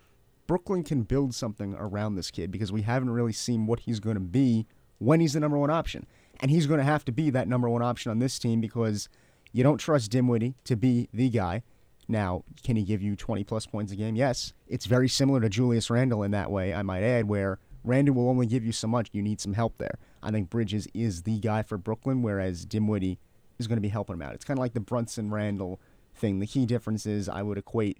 [0.47, 4.15] Brooklyn can build something around this kid because we haven't really seen what he's going
[4.15, 4.65] to be
[4.97, 6.06] when he's the number one option.
[6.41, 9.08] And he's going to have to be that number one option on this team because
[9.52, 11.63] you don't trust Dinwiddie to be the guy.
[12.08, 14.15] Now, can he give you 20 plus points a game?
[14.15, 14.54] Yes.
[14.67, 18.30] It's very similar to Julius Randle in that way, I might add, where Randle will
[18.30, 19.10] only give you so much.
[19.13, 19.97] You need some help there.
[20.21, 23.19] I think Bridges is the guy for Brooklyn, whereas Dinwiddie
[23.60, 24.34] is going to be helping him out.
[24.34, 25.80] It's kind of like the Brunson Randle
[26.15, 26.39] thing.
[26.39, 27.99] The key difference is I would equate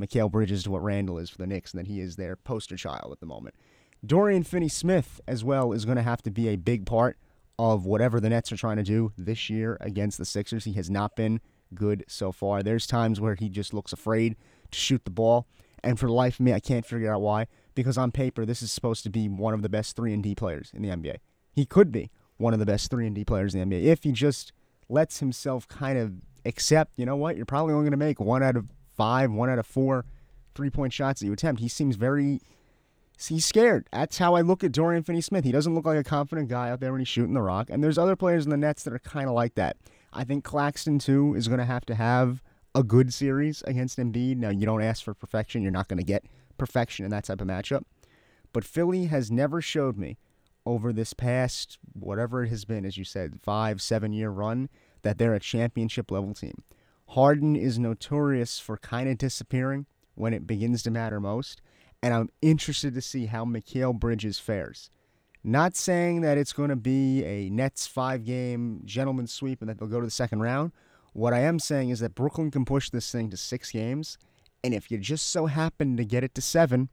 [0.00, 2.76] Mikal Bridges to what Randle is for the Knicks, and that he is their poster
[2.76, 3.54] child at the moment.
[4.04, 7.16] Dorian Finney Smith, as well, is going to have to be a big part
[7.58, 10.64] of whatever the Nets are trying to do this year against the Sixers.
[10.64, 11.40] He has not been
[11.74, 12.62] good so far.
[12.62, 14.36] There's times where he just looks afraid
[14.70, 15.46] to shoot the ball,
[15.84, 17.46] and for the life of me, I can't figure out why.
[17.74, 20.34] Because on paper, this is supposed to be one of the best three and D
[20.34, 21.16] players in the NBA.
[21.52, 24.02] He could be one of the best three and D players in the NBA if
[24.02, 24.52] he just
[24.88, 26.12] lets himself kind of
[26.44, 26.92] accept.
[26.96, 27.36] You know what?
[27.36, 30.04] You're probably only going to make one out of five, one out of four
[30.54, 31.60] three point shots that you attempt.
[31.60, 32.40] He seems very
[33.28, 33.88] he's scared.
[33.92, 35.44] That's how I look at Dorian Finney-Smith.
[35.44, 37.68] He doesn't look like a confident guy out there when he's shooting the rock.
[37.70, 39.76] And there's other players in the Nets that are kind of like that.
[40.12, 42.42] I think Claxton too is going to have to have
[42.74, 44.36] a good series against Embiid.
[44.36, 46.24] Now you don't ask for perfection; you're not going to get
[46.58, 47.84] perfection in that type of matchup.
[48.52, 50.18] But Philly has never showed me
[50.66, 54.68] over this past whatever it has been, as you said, five, seven year run,
[55.02, 56.62] that they're a championship level team.
[57.08, 61.60] Harden is notorious for kind of disappearing when it begins to matter most
[62.02, 64.90] and I'm interested to see how Mikal Bridges fares.
[65.44, 69.78] Not saying that it's going to be a Nets five game gentleman sweep and that
[69.78, 70.72] they'll go to the second round.
[71.12, 74.18] What I am saying is that Brooklyn can push this thing to six games,
[74.64, 76.88] and if you just so happen to get it to seven,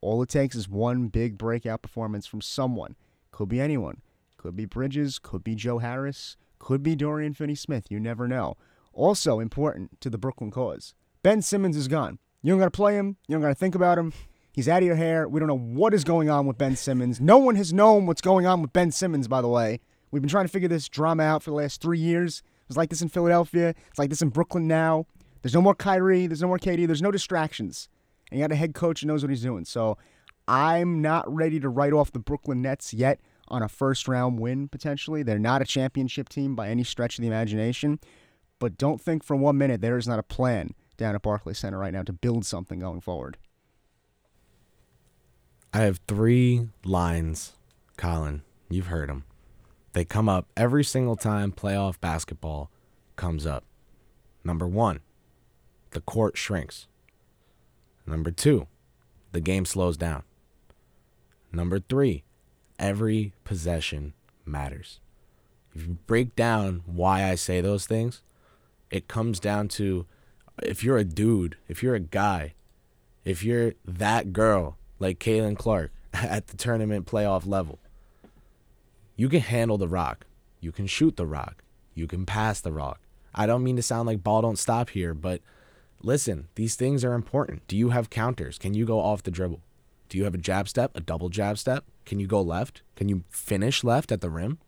[0.00, 2.94] All it takes is one big breakout performance from someone.
[3.30, 4.02] Could be anyone.
[4.36, 7.90] Could be Bridges, could be Joe Harris, could be Dorian Finney Smith.
[7.90, 8.56] You never know.
[8.92, 10.94] Also important to the Brooklyn cause.
[11.22, 12.18] Ben Simmons is gone.
[12.42, 13.16] You don't got to play him.
[13.26, 14.12] You don't got to think about him.
[14.52, 15.28] He's out of your hair.
[15.28, 17.20] We don't know what is going on with Ben Simmons.
[17.20, 19.80] No one has known what's going on with Ben Simmons, by the way.
[20.10, 22.38] We've been trying to figure this drama out for the last three years.
[22.38, 23.74] It was like this in Philadelphia.
[23.88, 25.06] It's like this in Brooklyn now.
[25.42, 26.28] There's no more Kyrie.
[26.28, 26.86] There's no more KD.
[26.86, 27.88] There's no distractions.
[28.30, 29.64] And you got a head coach who knows what he's doing.
[29.64, 29.98] So
[30.46, 34.68] I'm not ready to write off the Brooklyn Nets yet on a first round win,
[34.68, 35.22] potentially.
[35.22, 38.00] They're not a championship team by any stretch of the imagination.
[38.58, 41.78] But don't think for one minute there is not a plan down at Barclays Center
[41.78, 43.36] right now to build something going forward.
[45.72, 47.54] I have three lines,
[47.96, 48.42] Colin.
[48.70, 49.24] You've heard them.
[49.92, 52.70] They come up every single time playoff basketball
[53.16, 53.64] comes up.
[54.44, 55.00] Number one,
[55.90, 56.86] the court shrinks.
[58.06, 58.66] Number two,
[59.32, 60.22] the game slows down.
[61.52, 62.24] Number three,
[62.78, 65.00] every possession matters.
[65.74, 68.22] If you break down why I say those things,
[68.90, 70.06] it comes down to
[70.62, 72.54] if you're a dude, if you're a guy,
[73.24, 77.78] if you're that girl like Caitlin Clark at the tournament playoff level,
[79.16, 80.26] you can handle the rock.
[80.60, 81.62] You can shoot the rock.
[81.94, 83.00] You can pass the rock.
[83.34, 85.40] I don't mean to sound like ball don't stop here, but
[86.02, 87.66] listen, these things are important.
[87.66, 88.58] Do you have counters?
[88.58, 89.60] Can you go off the dribble?
[90.08, 91.84] Do you have a jab step, a double jab step?
[92.04, 92.82] Can you go left?
[92.96, 94.58] Can you finish left at the rim?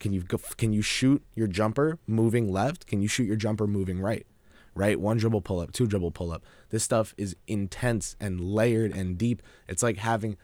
[0.00, 2.86] Can you go, can you shoot your jumper moving left?
[2.86, 4.26] Can you shoot your jumper moving right?
[4.74, 4.98] Right?
[4.98, 6.42] One dribble pull up, two dribble pull up.
[6.70, 9.42] This stuff is intense and layered and deep.
[9.68, 10.36] It's like having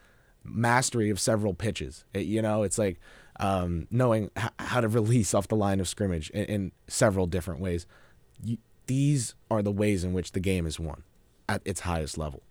[0.44, 2.05] mastery of several pitches.
[2.14, 3.01] It, you know, it's like
[3.40, 7.61] um, knowing h- how to release off the line of scrimmage in, in several different
[7.61, 7.87] ways.
[8.44, 11.03] You, these are the ways in which the game is won
[11.48, 12.42] at its highest level.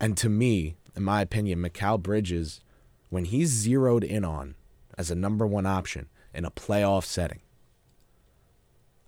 [0.00, 2.60] And to me, in my opinion, Mikal Bridges,
[3.08, 4.54] when he's zeroed in on
[4.98, 7.40] as a number one option in a playoff setting,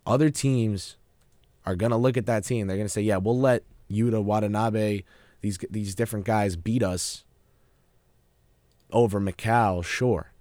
[0.06, 0.96] other teams
[1.66, 2.66] are going to look at that team.
[2.66, 5.02] They're going to say, yeah, we'll let Yuta, Watanabe,
[5.40, 7.24] these, these different guys beat us
[8.90, 10.32] over Mikal, sure.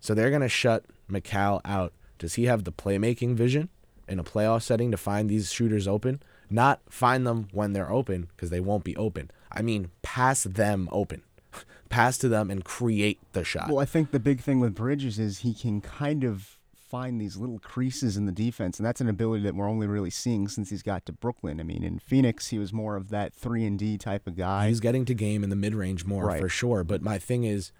[0.00, 1.92] So they're going to shut Mikal out.
[2.18, 3.68] Does he have the playmaking vision
[4.08, 6.20] in a playoff setting to find these shooters open?
[6.52, 9.30] Not find them when they're open because they won't be open.
[9.50, 11.22] I mean, pass them open.
[11.88, 13.68] pass to them and create the shot.
[13.68, 17.38] Well, I think the big thing with Bridges is he can kind of find these
[17.38, 20.68] little creases in the defense, and that's an ability that we're only really seeing since
[20.68, 21.58] he's got to Brooklyn.
[21.58, 24.68] I mean, in Phoenix, he was more of that three and D type of guy.
[24.68, 26.40] He's getting to game in the mid range more Right.
[26.40, 26.84] for sure.
[26.84, 27.72] But my thing is,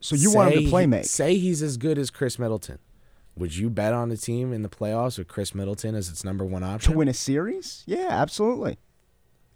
[0.00, 1.04] so you want him to play make?
[1.04, 2.78] Say he's as good as Khris Middleton.
[3.36, 6.44] Would you bet on a team in the playoffs with Khris Middleton as its number
[6.44, 7.82] one option to win a series?
[7.86, 8.78] Yeah, absolutely.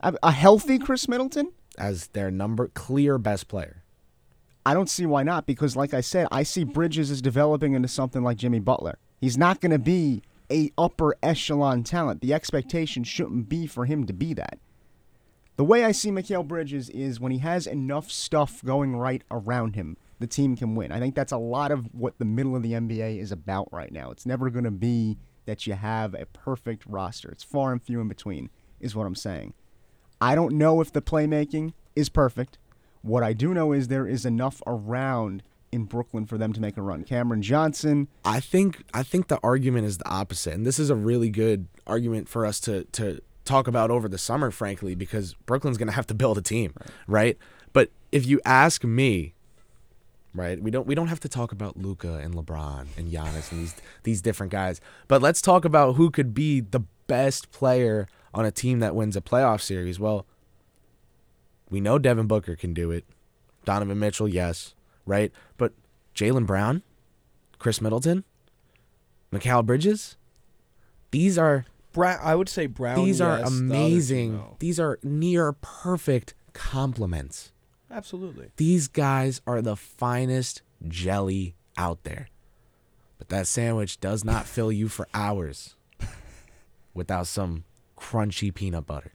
[0.00, 1.52] A a healthy Khris Middleton?
[1.78, 3.82] as their number clear best player?
[4.64, 7.88] I don't see why not because, like I said, I see Bridges as developing into
[7.88, 8.98] something like Jimmy Butler.
[9.18, 12.20] He's not going to be a upper echelon talent.
[12.20, 14.58] The expectation shouldn't be for him to be that.
[15.56, 19.76] The way I see Mikal Bridges is when he has enough stuff going right around
[19.76, 20.92] him, the team can win.
[20.92, 23.90] I think that's a lot of what the middle of the NBA is about right
[23.90, 24.10] now.
[24.10, 27.30] It's never going to be that you have a perfect roster.
[27.30, 29.54] It's far and few in between, is what I'm saying.
[30.20, 32.58] I don't know if the playmaking is perfect.
[33.02, 36.76] What I do know is there is enough around in Brooklyn for them to make
[36.76, 37.04] a run.
[37.04, 40.94] Cameron Johnson, I think I think the argument is the opposite, and this is a
[40.94, 45.78] really good argument for us to to talk about over the summer, frankly, because Brooklyn's
[45.78, 46.74] going to have to build a team,
[47.06, 47.38] right.
[47.72, 49.34] But if you ask me,
[50.34, 53.60] right, we don't we don't have to talk about Luka and LeBron and Giannis and
[53.60, 58.44] these these different guys, but let's talk about who could be the best player on
[58.44, 59.98] a team that wins a playoff series.
[59.98, 60.26] Well,
[61.68, 63.04] we know Devin Booker can do it.
[63.64, 64.74] Donovan Mitchell, yes,
[65.06, 65.32] right?
[65.56, 65.72] But
[66.14, 66.82] Jaylen Brown,
[67.58, 68.24] Khris Middleton,
[69.32, 70.16] Mikal Bridges,
[71.10, 73.04] these are Brown, I would say Brown.
[73.04, 74.42] these are yes, two, amazing.
[74.60, 77.52] These are near perfect compliments.
[77.90, 78.50] Absolutely.
[78.56, 82.28] These guys are the finest jelly out there.
[83.18, 85.74] But that sandwich does not fill you for hours
[86.94, 87.64] without some
[87.98, 89.12] crunchy peanut butter.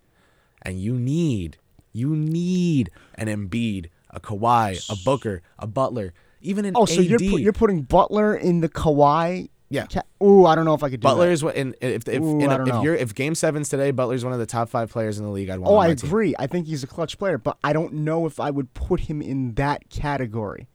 [0.62, 1.58] And you need,
[1.94, 7.08] you need an Embiid, a Kawhi, a Booker, a Butler, even an Oh, so AD.
[7.08, 9.50] you're put, you're putting Butler in the Kawhi?
[9.70, 9.88] Yeah.
[9.88, 11.32] Ca- Ooh, I don't know if I could do Butler that.
[11.32, 12.84] is what in if if Ooh, in I a- don't if know.
[12.84, 15.50] you're if Game Seven's today, Butler's one of the top five players in the league.
[15.50, 15.72] I'd want.
[15.74, 16.08] Oh, on I team.
[16.10, 16.36] agree.
[16.38, 19.22] I think he's a clutch player, but I don't know if I would put him
[19.22, 20.68] in that category.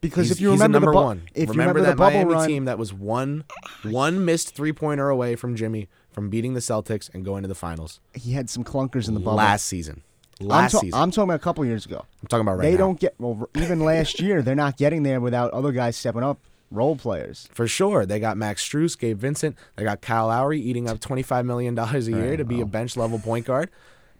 [0.00, 1.22] Because He's, if you he's remember number the bu- one.
[1.34, 3.44] if remember, you remember that the bubble Miami run, team that was one
[3.82, 7.54] one missed three pointer away from Jimmy from beating the Celtics and going to the
[7.54, 9.36] finals he had some clunkers in the bubble.
[9.36, 10.02] last season.
[10.40, 10.98] I'm, last ta- season.
[10.98, 12.06] I'm talking about a couple years ago.
[12.22, 12.78] I'm talking about right they now.
[12.78, 13.46] don't get well.
[13.58, 17.48] Even last year, they're not getting there without other guys stepping up, role players.
[17.52, 18.06] For sure.
[18.06, 19.56] They got Max Strus, Gabe Vincent.
[19.76, 22.66] They got Kyle Lowry eating up $25 million a year to be a oh.
[22.66, 23.70] bench level point guard.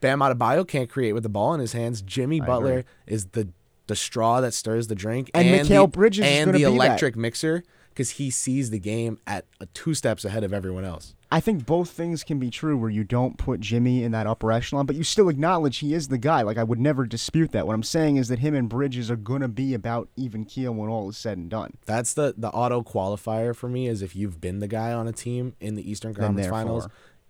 [0.01, 2.03] Bam Adebayo can't create with the ball in his hands.
[2.03, 2.85] Jimmy Butler agree.
[3.07, 3.49] is the
[3.87, 5.33] the straw that stirs the drink.
[5.35, 6.71] And the, Bridges is and the be that.
[6.71, 7.65] electric mixer
[8.01, 11.15] because he sees the game at two steps ahead of everyone else.
[11.31, 14.51] I think both things can be true where you don't put Jimmy in that upper
[14.51, 16.41] echelon, but you still acknowledge he is the guy.
[16.41, 17.67] Like I would never dispute that.
[17.67, 20.89] What I'm saying is that him and Bridges are gonna be about even keel when
[20.89, 21.77] all is said and done.
[21.85, 25.13] That's the the auto qualifier for me is if you've been the guy on a
[25.13, 26.49] team in the Eastern Conference.
[26.49, 26.89] Finals,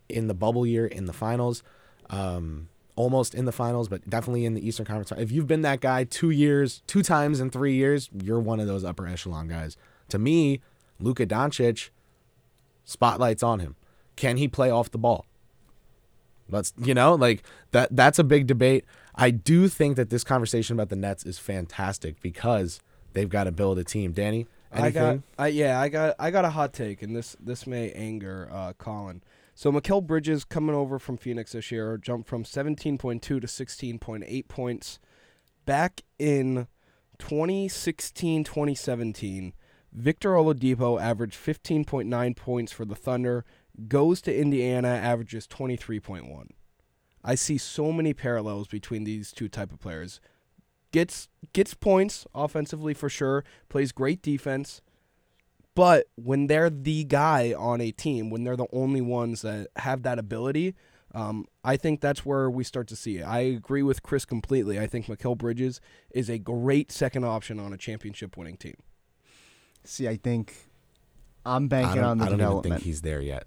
[0.08, 1.64] in the bubble year, in the finals,
[2.10, 5.10] um, almost in the finals, but definitely in the Eastern Conference.
[5.20, 8.68] If you've been that guy two years, two times in three years, you're one of
[8.68, 9.76] those upper echelon guys.
[10.10, 10.60] To me,
[10.98, 11.90] Luka Doncic,
[12.84, 13.76] spotlights on him.
[14.16, 15.26] Can he play off the ball?
[16.48, 17.94] Let's you know like that.
[17.94, 18.84] That's a big debate.
[19.14, 22.80] I do think that this conversation about the Nets is fantastic because
[23.12, 24.12] they've got to build a team.
[24.12, 25.22] Danny, I got, anything?
[25.38, 28.72] I yeah, I got, I got a hot take, and this this may anger uh,
[28.78, 29.22] Colin.
[29.54, 34.98] So Mikal Bridges coming over from Phoenix this year jumped from 17.2 to 16.8 points.
[35.66, 36.66] Back in
[37.18, 39.52] 2016, 2017,
[39.92, 43.44] Victor Oladipo averaged 15.9 points for the Thunder.
[43.88, 46.48] Goes to Indiana, averages 23.1.
[47.22, 50.20] I see so many parallels between these two type of players
[50.92, 54.82] gets gets points offensively for sure, plays great defense.
[55.74, 60.02] But when they're the guy on a team, when they're the only ones that have
[60.02, 60.74] that ability,
[61.14, 63.22] um, I think that's where we start to see it.
[63.22, 64.78] I agree with Kris completely.
[64.80, 68.74] I think Mikal Bridges is a great second option on a championship winning team.
[69.84, 70.54] See, I think
[71.44, 72.74] I'm banking on the I don't even development.
[72.76, 73.44] think he's there yet.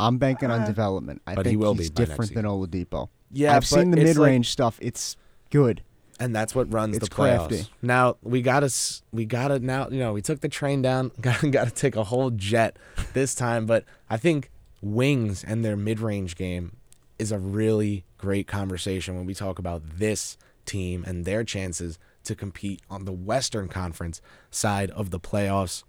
[0.00, 1.22] I'm banking on Uh, development.
[1.26, 3.08] I But he think will he's be different than Oladipo.
[3.32, 4.78] Yeah, I've seen the it's mid like- range stuff.
[4.80, 5.16] It's
[5.50, 5.82] good.
[6.20, 7.48] and that's what runs It's the playoffs.
[7.48, 7.66] crafty.
[7.80, 8.72] Now we gotta
[9.12, 12.02] we gotta now you know we took the train down, got got to take a
[12.04, 12.76] whole jet
[13.12, 13.66] this time.
[13.66, 14.50] But I think
[14.82, 16.76] Wings and their mid range game
[17.20, 22.34] is a really great conversation when we talk about this team and their chances to
[22.34, 25.82] compete on the Western Conference side of the playoffs.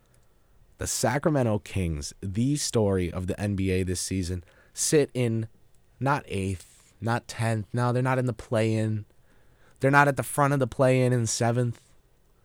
[0.79, 5.47] The Sacramento Kings, the story of the NBA this season, sit in
[5.99, 7.67] not eighth, not tenth.
[7.73, 9.05] No, they're not in the play in.
[9.79, 11.81] They're not at the front of the play in in seventh.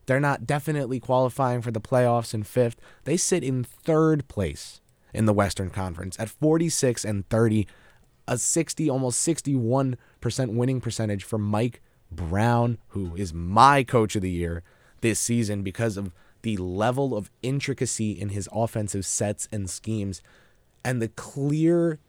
[0.05, 2.79] They're not definitely qualifying for the playoffs in fifth.
[3.05, 4.81] They sit in third place
[5.13, 7.67] in the Western Conference at 46 and 30,
[8.27, 9.97] a 60, almost 61%
[10.53, 11.81] winning percentage for Mike
[12.15, 14.63] Brown, who is my coach of the year
[15.01, 20.21] this season because of the level of intricacy in his offensive sets and schemes
[20.83, 21.99] and the clear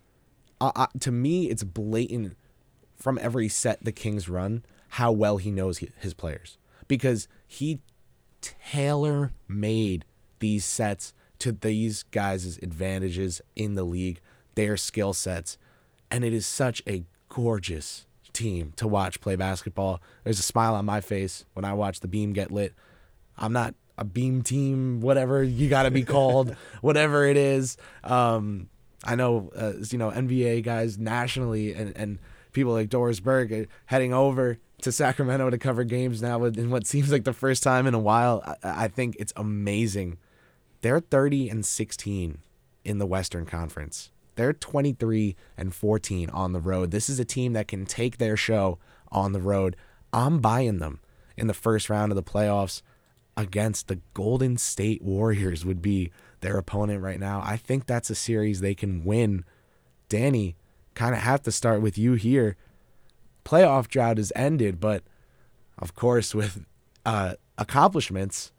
[0.60, 2.36] uh, uh, to me it's blatant
[2.96, 6.58] from every set the Kings run how well he knows hi- his players.
[6.88, 7.80] Because he
[8.40, 10.04] tailor made
[10.38, 14.20] these sets to these guys' advantages in the league,
[14.54, 15.58] their skill sets,
[16.10, 18.05] and it is such a gorgeous
[18.36, 20.00] team to watch play basketball.
[20.22, 22.74] There's a smile on my face when I watch the beam get lit.
[23.36, 27.76] I'm not a beam team, whatever you got to be called, whatever it is.
[28.04, 28.68] Um,
[29.04, 32.18] I know, uh, you know, NBA guys nationally and, and
[32.52, 37.10] people like Doris Burke heading over to Sacramento to cover games now in what seems
[37.10, 38.42] like the first time in a while.
[38.62, 40.18] I, I think it's amazing.
[40.82, 42.38] They're 30 and 16
[42.84, 44.10] in the Western Conference.
[44.36, 46.90] They're 23 and 14 on the road.
[46.90, 48.78] This is a team that can take their show
[49.10, 49.76] on the road.
[50.12, 51.00] I'm buying them
[51.36, 52.82] in the first round of the playoffs
[53.36, 57.42] against the Golden State Warriors would be their opponent right now.
[57.44, 59.44] I think that's a series they can win.
[60.08, 60.56] Danny,
[60.94, 62.56] kind of have to start with you here.
[63.44, 65.02] Playoff drought is ended, but
[65.78, 66.64] of course, with
[67.04, 68.52] uh, accomplishments,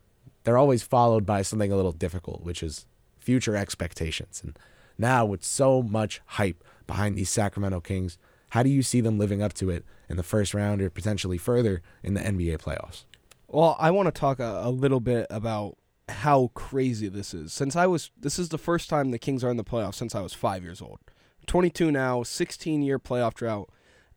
[0.44, 2.86] they're always followed by something a little difficult, which is
[3.20, 4.42] future expectations.
[4.44, 4.58] And
[4.98, 8.18] now, with so much hype behind these Sacramento Kings,
[8.50, 11.38] how do you see them living up to it in the first round or potentially
[11.38, 13.04] further in the NBA playoffs?
[13.48, 15.78] Well, I want to talk a, a little bit about
[16.10, 17.54] how crazy this is.
[17.54, 20.16] Since I was, this is the first time the Kings are in the playoffs since
[20.16, 21.00] I was five years old.
[21.48, 23.70] 22 now, 16 year playoff drought.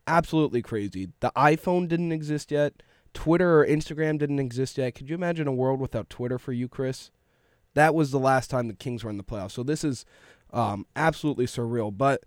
[0.07, 1.11] Absolutely crazy.
[1.21, 2.83] The iPhone didn't exist yet.
[3.13, 4.95] Twitter or Instagram didn't exist yet.
[4.95, 7.11] Could you imagine a world without Twitter for you, Kris?
[7.75, 9.53] That was the last time the Kings were in the playoffs.
[9.53, 10.05] So this is
[10.53, 11.97] um, absolutely surreal.
[11.97, 12.25] But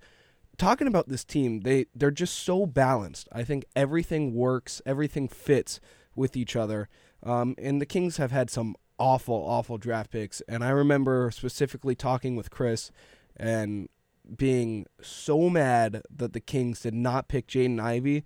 [0.57, 3.27] talking about this team, they they're just so balanced.
[3.31, 5.79] I think everything works, everything fits
[6.15, 6.89] with each other.
[7.23, 10.41] Um, and the Kings have had some awful, awful draft picks.
[10.41, 12.91] And I remember specifically talking with Kris
[13.35, 13.89] and
[14.37, 18.23] being so mad that the Kings did not pick Jaden Ivey.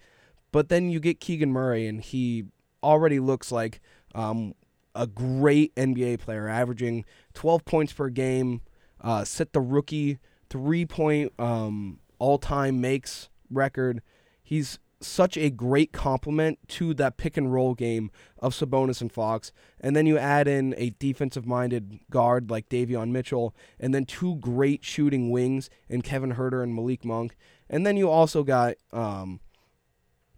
[0.51, 2.45] But then you get Keegan Murray, and he
[2.81, 3.81] already looks like
[4.15, 4.53] um,
[4.95, 8.61] a great NBA player, averaging 12 points per game,
[9.01, 10.19] uh, set the rookie
[10.49, 14.01] three point um, all time makes record.
[14.43, 19.51] He's such a great complement to that pick and roll game of Sabonis and Fox.
[19.79, 24.35] And then you add in a defensive minded guard like Davion Mitchell, and then two
[24.37, 27.35] great shooting wings in Kevin Huerter and Malik Monk.
[27.69, 29.39] And then you also got um,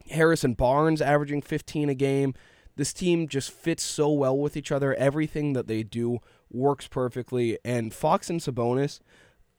[0.10, 2.34] Harrison Barnes averaging 15 a game.
[2.76, 4.94] This team just fits so well with each other.
[4.96, 6.20] Everything that they do
[6.52, 7.58] works perfectly.
[7.64, 9.00] And Fox and Sabonis,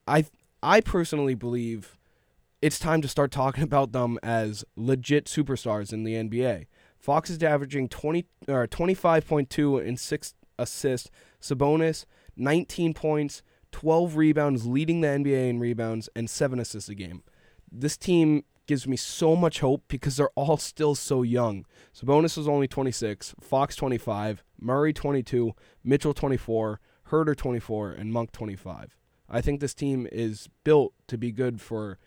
[0.07, 0.25] I
[0.63, 1.97] I personally believe
[2.61, 6.67] it's time to start talking about them as legit superstars in the NBA.
[6.99, 11.09] Fox is averaging 20 uh, or 25.2 and 6 assists.
[11.41, 12.05] Sabonis
[12.37, 17.23] 19 points, 12 rebounds, leading the NBA in rebounds and 7 assists a game.
[17.71, 21.65] This team gives me so much hope because they're all still so young.
[21.93, 25.53] Sabonis is only 26, Fox 25, Murray 22,
[25.83, 28.95] Mitchell 24, Huerter 24 and Monk 25.
[29.29, 31.97] I think this team is built to be good for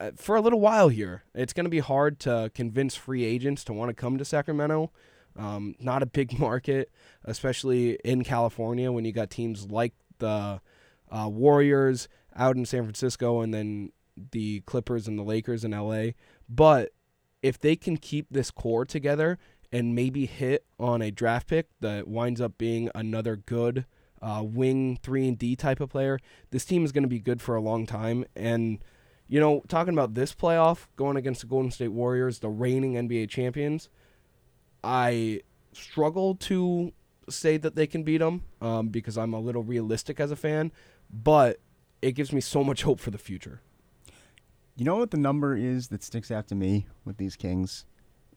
[0.00, 1.24] uh, for a little while here.
[1.34, 4.92] It's going to be hard to convince free agents to want to come to Sacramento.
[5.36, 6.90] Um, not a big market,
[7.24, 10.60] especially in California when you got teams like the
[11.10, 13.92] uh, Warriors out in San Francisco and then
[14.32, 16.10] the Clippers and the Lakers in LA.
[16.48, 16.92] But
[17.42, 19.38] if they can keep this core together
[19.72, 23.84] and maybe hit on a draft pick that winds up being another good
[24.20, 26.18] uh, wing three and D type of player,
[26.50, 28.24] this team is going to be good for a long time.
[28.34, 28.78] And
[29.28, 33.28] you know, talking about this playoff going against the Golden State Warriors, the reigning NBA
[33.28, 33.90] champions,
[34.82, 35.42] I
[35.72, 36.92] struggle to
[37.28, 40.72] say that they can beat them um, because I'm a little realistic as a fan,
[41.12, 41.60] but
[42.00, 43.60] it gives me so much hope for the future.
[44.76, 47.84] You know what the number is that sticks out to me with these Kings?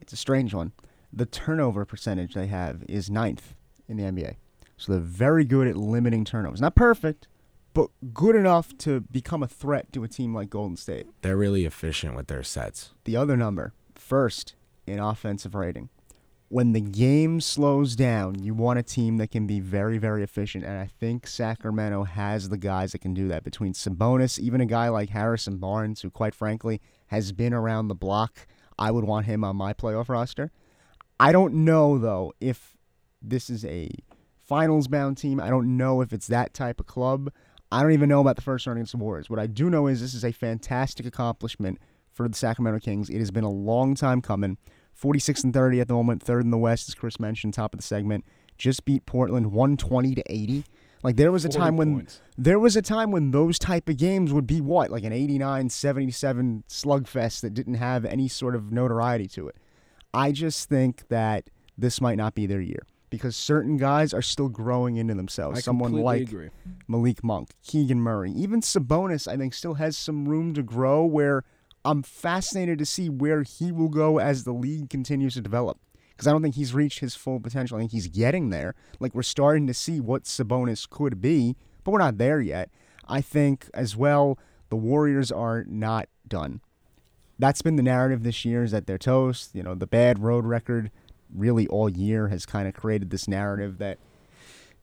[0.00, 0.72] It's a strange one.
[1.12, 3.54] The turnover percentage they have is ninth
[3.88, 4.36] in the NBA.
[4.76, 6.60] So they're very good at limiting turnovers.
[6.60, 7.28] Not perfect,
[7.74, 11.06] but good enough to become a threat to a team like Golden State.
[11.22, 12.92] They're really efficient with their sets.
[13.04, 14.54] The other number, first
[14.86, 15.88] in offensive rating.
[16.48, 20.64] When the game slows down, you want a team that can be very, very efficient.
[20.64, 23.42] And I think Sacramento has the guys that can do that.
[23.42, 27.94] Between Sabonis, even a guy like Harrison Barnes, who quite frankly has been around the
[27.94, 28.46] block,
[28.78, 30.50] I would want him on my playoff roster.
[31.20, 32.76] I don't know, though, if
[33.22, 33.90] this is a
[34.52, 35.40] finals bound team.
[35.40, 37.32] I don't know if it's that type of club.
[37.70, 39.30] I don't even know about the first round against the Warriors.
[39.30, 41.78] What I do know is this is a fantastic accomplishment
[42.10, 43.08] for the Sacramento Kings.
[43.08, 44.58] It has been a long time coming.
[44.92, 47.80] 46 and 30 at the moment, third in the West, as Kris mentioned, top of
[47.80, 48.26] the segment.
[48.58, 50.64] Just beat Portland 120 to 80.
[51.02, 52.20] Like there was a time when points.
[52.36, 55.70] there was a time when those type of games would be what, like an 89
[55.70, 59.56] 77 slugfest that didn't have any sort of notoriety to it.
[60.14, 64.48] I just think that this might not be their year because certain guys are still
[64.48, 65.58] growing into themselves.
[65.58, 66.48] I Someone like agree.
[66.88, 71.44] Malik Monk, Keegan Murray, even Sabonis, I think still has some room to grow where
[71.84, 75.78] I'm fascinated to see where he will go as the league continues to develop.
[76.10, 77.76] Because I don't think he's reached his full potential.
[77.76, 78.74] I think he's getting there.
[79.00, 82.70] Like we're starting to see what Sabonis could be, but we're not there yet.
[83.08, 84.38] I think as well
[84.68, 86.60] the Warriors are not done.
[87.42, 89.50] That's been the narrative this year is that they're toast.
[89.52, 90.92] You know, the bad road record
[91.34, 93.98] really all year has kind of created this narrative that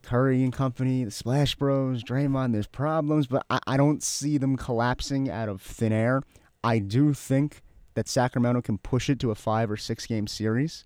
[0.01, 4.57] Curry and company, the Splash Bros, Draymond, there's problems, but I, I don't see them
[4.57, 6.21] collapsing out of thin air.
[6.61, 7.61] I do think
[7.93, 10.83] that Sacramento can push it to a five or six game series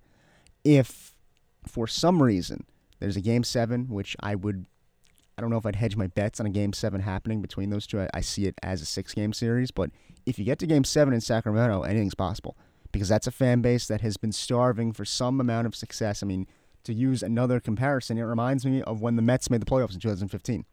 [0.63, 1.15] if,
[1.65, 2.65] for some reason,
[2.99, 4.67] there's a game seven, which I would,
[5.37, 7.87] I don't know if I'd hedge my bets on a game seven happening between those
[7.87, 8.01] two.
[8.01, 9.89] I, I see it as a six game series, but
[10.25, 12.55] if you get to game seven in Sacramento, anything's possible
[12.91, 16.23] because that's a fan base that has been starving for some amount of success.
[16.23, 16.47] I mean,
[16.83, 19.99] to use another comparison, it reminds me of when the Mets made the playoffs in
[19.99, 20.65] 2015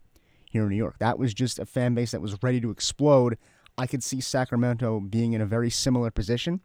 [0.50, 0.96] here in New York.
[0.98, 3.38] That was just a fan base that was ready to explode.
[3.78, 6.60] I could see Sacramento being in a very similar position.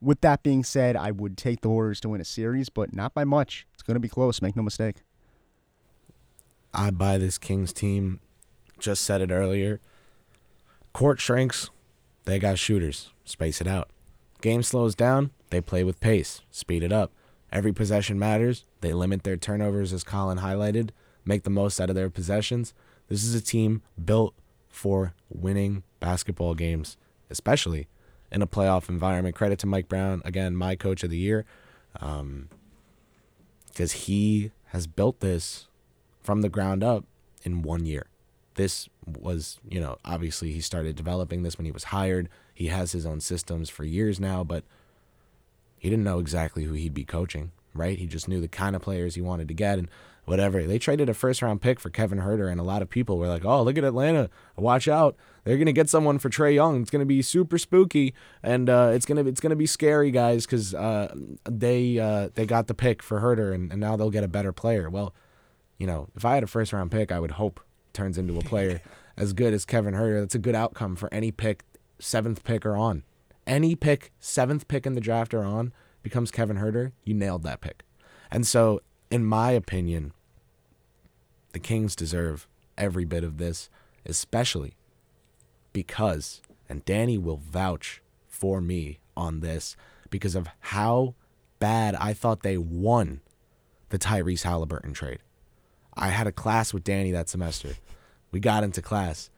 [0.00, 3.12] With that being said, I would take the Warriors to win a series, but not
[3.12, 3.66] by much.
[3.74, 4.96] It's going to be close, make no mistake.
[6.72, 8.20] I buy this Kings team.
[8.78, 9.80] Just said it earlier.
[10.92, 11.70] Court shrinks.
[12.24, 13.10] They got shooters.
[13.24, 13.88] Space it out.
[14.40, 15.30] Game slows down.
[15.50, 16.42] They play with pace.
[16.50, 17.12] Speed it up.
[17.52, 18.64] Every possession matters.
[18.80, 20.90] They limit their turnovers, as Colin highlighted.
[21.24, 22.72] Make the most out of their possessions.
[23.08, 24.34] This is a team built
[24.68, 26.96] for winning basketball games,
[27.28, 27.88] especially
[28.30, 29.34] in a playoff environment.
[29.34, 31.44] Credit to Mike Brown, again, my coach of the year,
[32.00, 32.48] um,
[33.68, 35.66] because he has built this
[36.22, 37.04] from the ground up
[37.42, 38.06] in one year.
[38.54, 42.28] This was, you know, obviously he started developing this when he was hired.
[42.52, 44.64] He has his own systems for years now, but
[45.78, 47.98] he didn't know exactly who he'd be coaching, right?
[47.98, 49.88] He just knew the kind of players he wanted to get and
[50.30, 50.62] whatever.
[50.62, 53.28] They traded a first round pick for Kevin Huerter, and a lot of people were
[53.28, 54.30] like, "Oh, look at Atlanta!
[54.56, 55.16] Watch out!
[55.44, 56.82] They're gonna get someone for Trae Young.
[56.82, 60.74] It's gonna be super spooky, and uh, it's gonna it's gonna be scary, guys, because
[60.74, 61.14] uh,
[61.44, 64.52] they uh, they got the pick for Huerter, and, and now they'll get a better
[64.52, 65.14] player." Well,
[65.80, 67.58] you know, if I had a first round pick, I would hope
[67.94, 68.82] turns into a player
[69.16, 70.20] as good as Kevin Huerter.
[70.20, 71.64] That's a good outcome for any pick,
[71.98, 73.02] seventh pick or on.
[73.46, 75.72] Any pick, seventh pick in the draft or on
[76.02, 76.92] becomes Kevin Huerter.
[77.02, 77.82] You nailed that pick.
[78.30, 80.12] And so, in my opinion,
[81.52, 83.70] the Kings deserve every bit of this,
[84.04, 84.74] especially
[85.72, 89.76] because, and Danny will vouch for me on this,
[90.10, 91.14] because of how
[91.58, 93.22] bad I thought they won
[93.88, 95.20] the Tyrese Halliburton trade.
[96.00, 97.74] I had a class with Danny that semester.
[98.32, 99.30] We got into class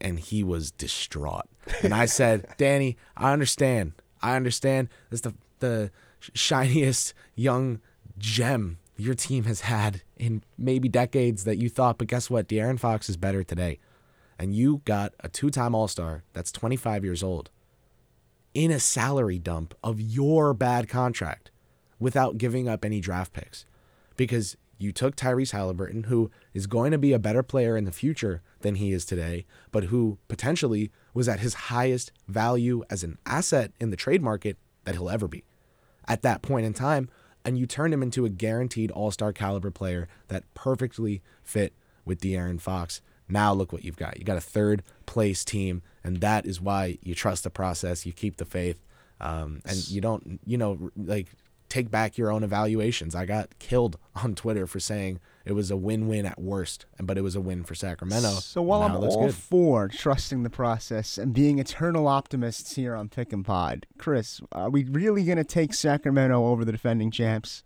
[0.00, 1.46] and he was distraught.
[1.82, 3.92] And I said, Danny, I understand.
[4.20, 4.88] I understand.
[5.10, 5.90] It's the, the
[6.34, 7.80] shiniest young
[8.18, 12.46] gem your team has had in maybe decades that you thought, but guess what?
[12.46, 13.78] De'Aaron Fox is better today.
[14.38, 17.48] And you got a two time All Star that's 25 years old
[18.52, 21.50] in a salary dump of your bad contract
[21.98, 23.64] without giving up any draft picks.
[24.16, 27.92] Because you took Tyrese Halliburton, who is going to be a better player in the
[27.92, 33.18] future than he is today, but who potentially was at his highest value as an
[33.24, 35.44] asset in the trade market that he'll ever be
[36.06, 37.08] at that point in time.
[37.44, 41.72] And you turned him into a guaranteed all star caliber player that perfectly fit
[42.04, 43.00] with De'Aaron Fox.
[43.28, 44.18] Now look what you've got.
[44.18, 48.12] You got a third place team, and that is why you trust the process, you
[48.12, 48.84] keep the faith,
[49.20, 51.28] um, and you don't, you know, like
[51.68, 53.14] take back your own evaluations.
[53.14, 57.20] I got killed on Twitter for saying it was a win-win at worst, but it
[57.22, 58.30] was a win for Sacramento.
[58.40, 59.34] So while I'm all good.
[59.34, 64.70] for trusting the process and being eternal optimists here on Pick and Pod, Kris, are
[64.70, 67.62] we really going to take Sacramento over the defending champs?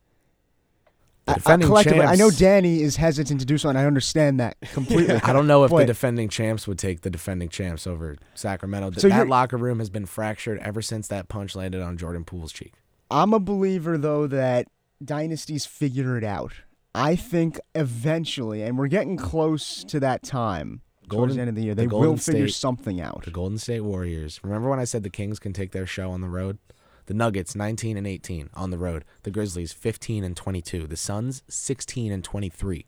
[1.26, 3.84] The I- I- defending collectively, I know Danny is hesitant to do so, and I
[3.84, 5.14] understand that completely.
[5.22, 8.92] I don't know if the defending champs would take the defending champs over Sacramento.
[8.98, 12.52] So that locker room has been fractured ever since that punch landed on Jordan Poole's
[12.52, 12.74] cheek.
[13.10, 14.68] I'm a believer though that
[15.04, 16.52] dynasties figure it out.
[16.94, 21.54] I think eventually, and we're getting close to that time towards Golden- the end of
[21.54, 23.24] the year, they Golden will figure something out.
[23.24, 24.40] The Golden State Warriors.
[24.42, 26.58] Remember when I said the Kings can take their show on the road?
[27.06, 29.04] The Nuggets 19 and 18 on the road.
[29.22, 30.86] The Grizzlies 15 and 22.
[30.86, 32.86] The Suns 16 and 23.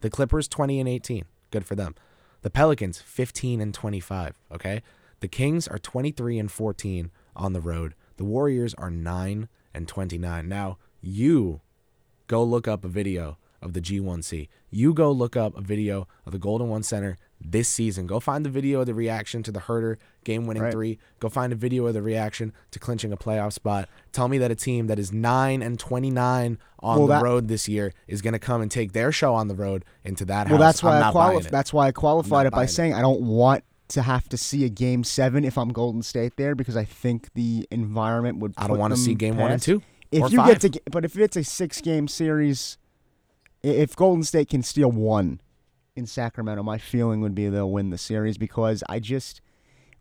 [0.00, 1.24] The Clippers 20 and 18.
[1.50, 1.94] Good for them.
[2.42, 4.82] The Pelicans 15 and 25, okay?
[5.20, 7.94] The Kings are 23 and 14 on the road.
[8.16, 10.48] The Warriors are 9 and 29.
[10.48, 11.60] Now, you
[12.26, 14.48] go look up a video of the G1C.
[14.70, 18.06] You go look up a video of the Golden One Center this season.
[18.06, 20.72] Go find the video of the reaction to the Huerter game winning Right.
[20.72, 20.98] three.
[21.20, 23.88] Go find a video of the reaction to clinching a playoff spot.
[24.12, 27.48] Tell me that a team that is 9 and 29 on Well, the that- road
[27.48, 30.48] this year is going to come and take their show on the road into that
[30.48, 30.66] Well, house.
[30.66, 31.50] that's why I'm I not buying qualif- it.
[31.52, 32.68] That's why I qualified it by it.
[32.68, 36.36] saying I don't want to have to see a game seven if I'm Golden State
[36.36, 38.54] there because I think the environment would.
[38.56, 40.60] I don't want wanna see game one and two If you five.
[40.60, 42.78] get to, but if it's a six game series,
[43.62, 45.40] if Golden State can steal one
[45.94, 49.40] in Sacramento, my feeling would be they'll win the series because I just.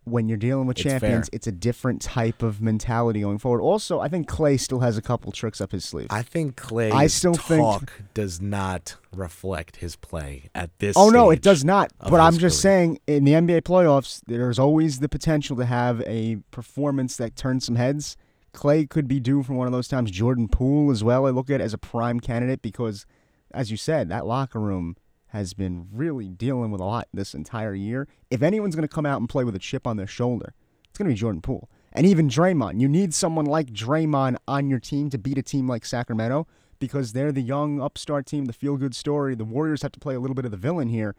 [0.06, 1.36] When you're dealing with It's champions, fair.
[1.36, 3.62] it's a different type of mentality going forward.
[3.62, 6.08] Also, I think Clay still has a couple tricks up his sleeve.
[6.12, 6.91] I think Clay.
[6.91, 11.64] I still think- talk does not reflect his play at this Oh no, it does
[11.66, 11.91] not.
[11.99, 12.72] But I'm just career.
[12.74, 17.66] saying, in the NBA playoffs, there's always the potential to have a performance that turns
[17.66, 18.16] some heads.
[18.53, 20.12] Clay could be due for one of those times.
[20.12, 21.26] Jordan Poole as well.
[21.26, 23.06] I look at as a prime candidate because,
[23.51, 24.95] as you said, that locker room
[25.36, 28.07] has been really dealing with a lot this entire year.
[28.31, 30.53] If anyone's going to come out and play with a chip on their shoulder,
[30.89, 31.69] it's going to be Jordan Poole.
[31.91, 32.79] And even Draymond.
[32.79, 36.47] You need someone like Draymond on your team to beat a team like Sacramento
[36.79, 39.36] because they're the young upstart team, the feel good story.
[39.36, 41.15] The Warriors have to play a little bit of the villain here.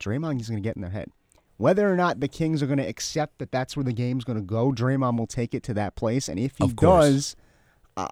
[0.00, 1.10] Draymond is going to get in their head.
[1.58, 4.38] Whether or not the Kings are going to accept that that's where the game's going
[4.38, 6.28] to go, Draymond will take it to that place.
[6.28, 7.36] And if he does,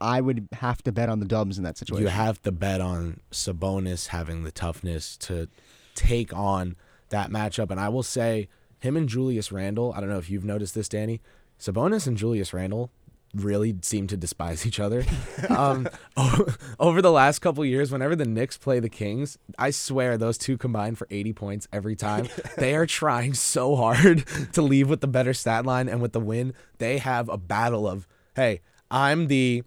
[0.01, 2.05] I would have to bet on the Dubs in that situation.
[2.05, 5.49] You have to bet on Sabonis having the toughness to
[5.95, 6.77] take on
[7.11, 7.71] that matchup.
[7.71, 10.89] And I will say, him and Julius Randle, I don't know if you've noticed this,
[10.89, 11.21] Danny.
[11.59, 12.91] Sabonis and Julius Randle
[13.35, 15.05] really seem to despise each other.
[15.49, 15.89] um,
[16.79, 20.59] over the last couple years, whenever the Knicks play the Kings, I swear those two
[20.59, 22.29] combine for 80 points every time.
[22.57, 26.21] they are trying so hard to leave with the better stat line, and with the
[26.21, 28.61] win, they have a battle of, hey,
[28.91, 29.65] I'm the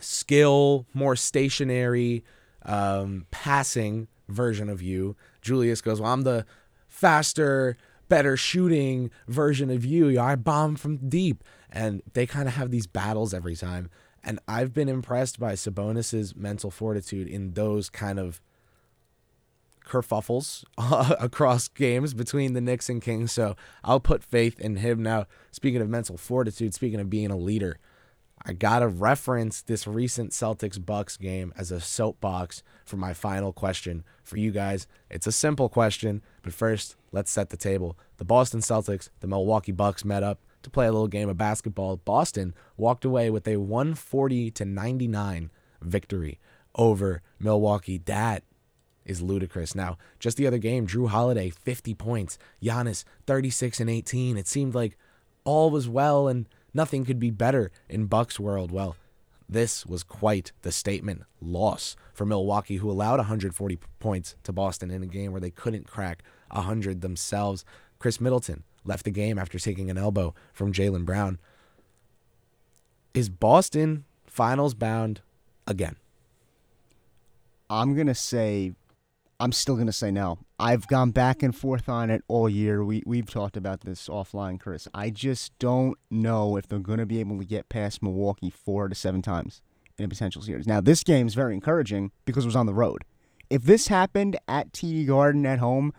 [0.00, 2.24] skill, more stationary,
[2.64, 5.16] um, passing version of you.
[5.40, 6.44] Julius goes, Well, I'm the
[6.86, 7.76] faster,
[8.08, 10.18] better shooting version of you.
[10.20, 11.44] I bomb from deep.
[11.70, 13.90] And they kind of have these battles every time.
[14.24, 18.40] And I've been impressed by Sabonis's mental fortitude in those kind of
[19.86, 20.64] kerfuffles
[21.20, 23.32] across games between the Knicks and Kings.
[23.32, 25.02] So I'll put faith in him.
[25.02, 27.78] Now, speaking of mental fortitude, speaking of being a leader,
[28.48, 33.52] I got to reference this recent Celtics Bucks game as a soapbox for my final
[33.52, 34.86] question for you guys.
[35.10, 37.98] It's a simple question, but first, let's set the table.
[38.16, 41.98] The Boston Celtics, the Milwaukee Bucks met up to play a little game of basketball.
[41.98, 45.50] Boston walked away with a 140 to 99
[45.82, 46.40] victory
[46.74, 47.98] over Milwaukee.
[47.98, 48.44] That
[49.04, 49.74] is ludicrous.
[49.74, 54.38] Now, just the other game, Jrue Holiday 50 points, Giannis 36 and 18.
[54.38, 54.96] It seemed like
[55.44, 58.70] all was well and nothing could be better in Bucks world.
[58.70, 58.96] Well,
[59.48, 65.02] this was quite the statement loss for Milwaukee, who allowed 140 points to Boston in
[65.02, 67.64] a game where they couldn't crack 100 themselves.
[67.98, 71.38] Khris Middleton left the game after taking an elbow from Jaylen Brown.
[73.14, 75.22] Is Boston finals bound
[75.66, 75.96] again?
[77.70, 78.72] I'm gonna say,
[79.40, 80.40] I'm still gonna say no.
[80.58, 82.84] I've gone back and forth on it all year.
[82.84, 84.88] We we've talked about this offline, Kris.
[84.92, 88.96] I just don't know if they're gonna be able to get past Milwaukee four to
[88.96, 89.62] seven times
[89.96, 90.66] in a potential series.
[90.66, 93.04] Now this game is very encouraging because it was on the road.
[93.48, 95.92] If this happened at TD Garden at home,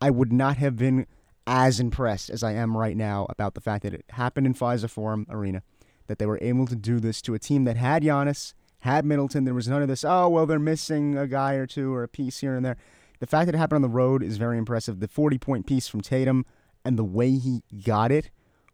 [0.00, 1.06] I would not have been
[1.48, 4.90] as impressed as I am right now about the fact that it happened in Fiserv
[4.90, 5.62] Forum Arena,
[6.06, 8.54] that they were able to do this to a team that had Giannis,
[8.84, 9.44] had Middleton.
[9.44, 12.08] There was none of this, oh, well, they're missing a guy or two or a
[12.08, 12.76] piece here and there.
[13.18, 15.00] The fact that it happened on the road is very impressive.
[15.00, 16.44] The 40 point piece from Tatum
[16.84, 18.30] and the way he got it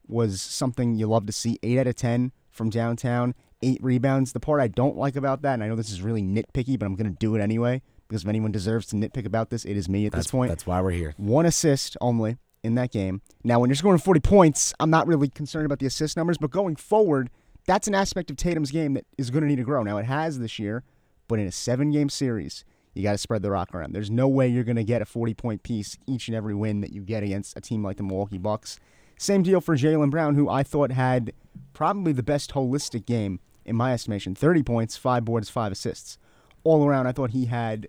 [0.09, 1.61] was something you love to see.
[1.63, 4.33] 8 out of 10 from downtown, 8 rebounds.
[4.33, 6.87] The part I don't like about that, and I know this is really nitpicky, but
[6.87, 9.77] I'm going to do it anyway because if anyone deserves to nitpick about this, it
[9.77, 10.49] is me at That's this point.
[10.49, 11.15] That's why we're here.
[11.19, 13.23] One assist only in that game.
[13.45, 16.51] Now, when you're scoring 40 points, I'm not really concerned about the assist numbers, but
[16.51, 17.31] going forward,
[17.67, 19.83] that's an aspect of Tatum's game that is going to need to grow.
[19.83, 20.83] Now, it has this year,
[21.29, 23.93] but in a seven game series, you got to spread the rock around.
[23.93, 26.81] There's no way you're going to get a 40 point piece each and every win
[26.81, 28.79] that you get against a team like the Milwaukee Bucks.
[29.19, 31.33] Same deal for Jaylen Brown, who I thought had
[31.73, 36.19] probably the best holistic game in my estimation 30 points, five boards, five assists.
[36.65, 37.89] All around, I thought he had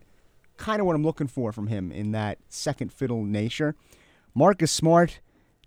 [0.57, 3.75] kind of what I'm looking for from him in that second fiddle nature.
[4.33, 5.19] Marcus Smart,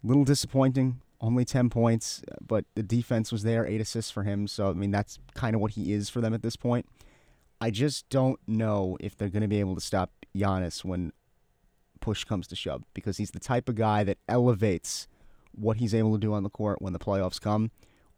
[0.02, 4.46] little disappointing, only 10 points, but the defense was there, eight assists for him.
[4.46, 6.86] So, I mean, that's kind of what he is for them at this point.
[7.60, 11.12] I just don't know if they're going to be able to stop Giannis when
[12.00, 15.08] push comes to shove because he's the type of guy that elevates
[15.52, 17.70] what he's able to do on the court when the playoffs come.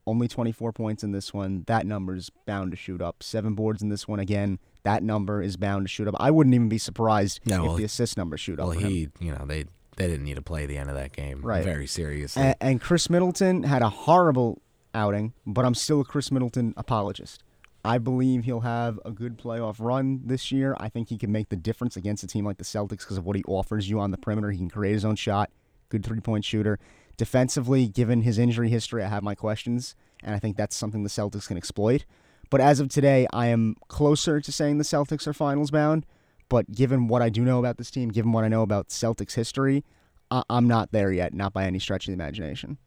[0.08, 1.64] Only 24 points in this one.
[1.66, 3.22] That number is bound to shoot up.
[3.22, 4.58] Seven boards in this one again.
[4.84, 6.14] That number is bound to shoot up.
[6.18, 8.76] I wouldn't even be surprised No, if well, the assist number shoot Well, up.
[8.78, 8.90] him.
[8.90, 9.64] he, you know, they
[9.96, 11.64] they didn't need to play the end of that game Right.
[11.64, 12.42] very seriously.
[12.42, 14.60] And, and Khris Middleton had a horrible
[14.94, 17.42] outing, but I'm still a Khris Middleton apologist.
[17.84, 20.76] I believe he'll have a good playoff run this year.
[20.80, 23.24] I think he can make the difference against a team like the Celtics because of
[23.24, 24.50] what he offers you on the perimeter.
[24.50, 25.50] He can create his own shot,
[25.88, 26.78] good three point shooter.
[27.16, 31.08] Defensively, given his injury history, I have my questions, and I think that's something the
[31.08, 32.04] Celtics can exploit.
[32.50, 36.04] But as of today, I am closer to saying the Celtics are finals bound.
[36.48, 39.34] But given what I do know about this team, given what I know about Celtics
[39.34, 39.84] history,
[40.30, 42.78] I- I'm not there yet, not by any stretch of the imagination.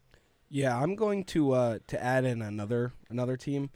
[0.49, 3.69] Yeah, I'm going to uh, to add in another another team.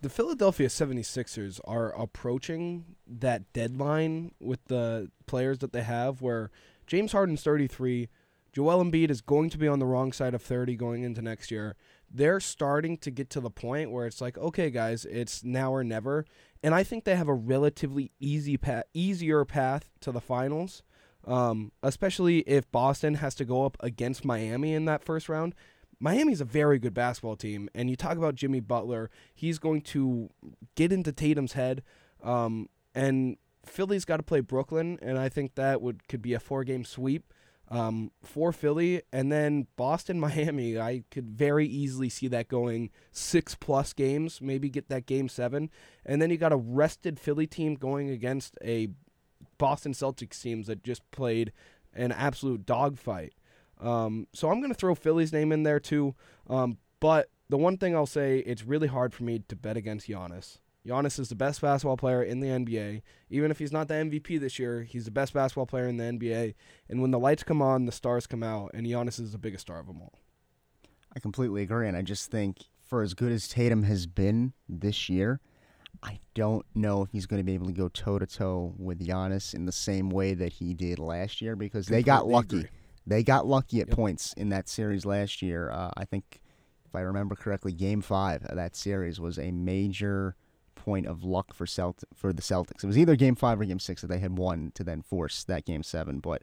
[0.00, 6.50] The Philadelphia 76ers are approaching that deadline with the players that they have where
[6.86, 8.08] James Harden's 33,
[8.52, 11.50] Joel Embiid is going to be on the wrong side of 30 going into next
[11.50, 11.74] year.
[12.10, 15.84] They're starting to get to the point where it's like, okay, guys, it's now or
[15.84, 16.24] never.
[16.62, 20.82] And I think they have a relatively easy path, easier path to the finals,
[21.26, 25.54] um, especially if Boston has to go up against Miami in that first round.
[26.00, 29.10] Miami's a very good basketball team, and you talk about Jimmy Butler.
[29.34, 30.30] He's going to
[30.76, 31.82] get into Tatum's head,
[32.22, 33.36] um, and
[33.66, 36.84] Philly's got to play Brooklyn, and I think that would could be a four game
[36.84, 37.32] sweep
[37.70, 40.78] um, for Philly, and then Boston, Miami.
[40.78, 45.70] I could very easily see that going six plus games, maybe get that game seven,
[46.04, 48.88] and then you got a rested Philly team going against a
[49.58, 51.52] Boston Celtics teams that just played
[51.94, 53.34] an absolute dogfight.
[53.80, 56.14] Um, so I'm going to throw Philly's name in there too.
[56.48, 60.08] Um, but the one thing I'll say, it's really hard for me to bet against
[60.08, 60.58] Giannis.
[60.88, 63.02] Giannis is the best basketball player in the NBA.
[63.30, 66.04] Even if he's not the MVP this year, he's the best basketball player in the
[66.04, 66.54] NBA.
[66.88, 69.62] And when the lights come on, the stars come out, and Giannis is the biggest
[69.62, 70.14] star of them all.
[71.14, 75.08] I completely agree, and I just think for as good as Tatum has been this
[75.08, 75.40] year,
[76.02, 79.04] I don't know if he's going to be able to go toe to toe with
[79.06, 82.58] Giannis in the same way that he did last year because they got lucky.
[82.58, 82.70] agree.
[83.06, 83.96] They got lucky at Yep.
[83.96, 85.70] points in that series last year.
[85.70, 86.40] Uh, I think
[86.86, 90.36] if I remember correctly, Game Five of that series was a major
[90.88, 92.82] point of luck for Celt- for the Celtics.
[92.82, 95.44] It was either Game Five or Game Six that they had won to then force
[95.44, 96.18] that Game Seven.
[96.20, 96.42] But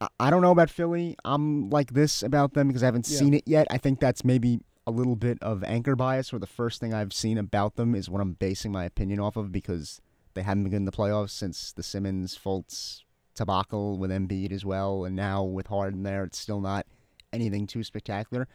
[0.00, 1.16] I, I don't know about Philly.
[1.24, 3.18] I'm like this about them because I haven't Yeah.
[3.18, 3.66] seen it yet.
[3.70, 7.12] I think that's maybe a little bit of anchor bias, where the first thing I've
[7.12, 10.00] seen about them is what I'm basing my opinion off of because
[10.34, 13.02] they haven't been in the playoffs since the Simmons Fultz
[13.34, 16.86] debacle with Embiid as well, and now with Harden there, it's still not
[17.32, 18.46] anything too spectacular.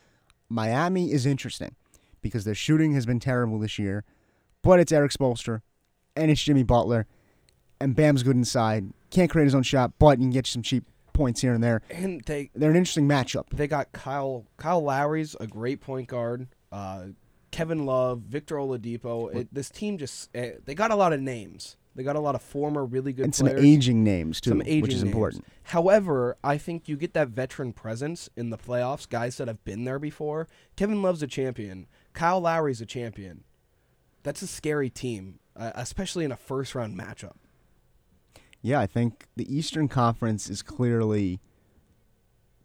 [0.50, 1.76] Miami is interesting
[2.22, 4.04] because their shooting has been terrible this year,
[4.66, 5.62] but it's Erik Spoelstra
[6.16, 7.06] and it's Jimmy Butler,
[7.80, 8.92] and Bam's good inside.
[9.12, 11.82] Can't create his own shot, but you can get some cheap points here and there.
[11.90, 13.46] And they They're an interesting matchup.
[13.52, 16.48] they got Kyle Kyle Lowry's a great point guard.
[16.72, 17.08] Uh,
[17.52, 19.34] Kevin Love, Victor Oladipo.
[19.34, 21.78] It, this team just eh, they got a lot of names.
[21.96, 23.64] They got a lot of former really good and some players.
[23.64, 25.14] aging names too, some aging which is names.
[25.14, 25.46] important.
[25.64, 29.86] However, I think you get that veteran presence in the playoffs, guys that have been
[29.86, 30.50] there before.
[30.76, 31.88] Kevin Love's a champion.
[32.14, 33.46] Kyle Lowry's a champion.
[34.26, 37.36] That's a scary team, uh, especially in a first round matchup.
[38.64, 41.40] Yeah, I think the Eastern Conference is clearly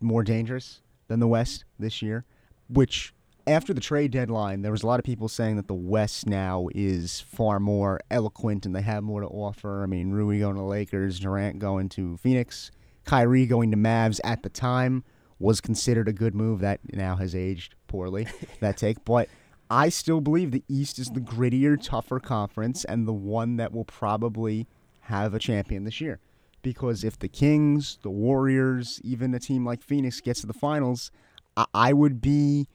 [0.01, 2.25] more dangerous than the West this year,
[2.71, 3.13] which
[3.47, 6.69] after the trade deadline, there was a lot of people saying that the West now
[6.75, 9.83] is far more eloquent and they have more to offer.
[9.83, 12.71] I mean, Rui going to Lakers, Durant going to Phoenix,
[13.05, 15.05] Kyrie going to Mavs at the time
[15.39, 16.61] was considered a good move.
[16.61, 18.29] That now has aged poorly,
[18.61, 19.05] that take.
[19.05, 19.29] But
[19.71, 23.85] I still believe the East is the grittier, tougher conference and the one that will
[23.85, 24.67] probably
[25.03, 26.19] have a champion this year.
[26.63, 31.11] Because if the Kings, the Warriors, even a team like Phoenix gets to the finals,
[31.57, 32.67] I, I would be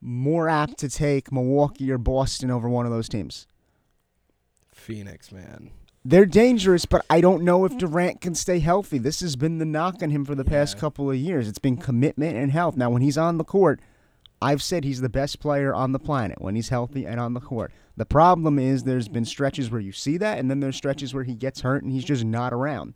[0.00, 3.46] more apt to take Milwaukee or Boston over one of those teams.
[4.72, 5.70] Phoenix, man.
[6.06, 8.98] They're dangerous, but I don't know if Durant can stay healthy.
[8.98, 11.48] This has been the knock on him for the past couple of years.
[11.48, 12.76] It's been commitment and health.
[12.76, 13.80] Now, when he's on the court,
[14.44, 17.40] I've said he's the best player on the planet when he's healthy and on the
[17.40, 17.72] court.
[17.96, 21.24] The problem is there's been stretches where you see that, and then there's stretches where
[21.24, 22.92] he gets hurt and he's just not around.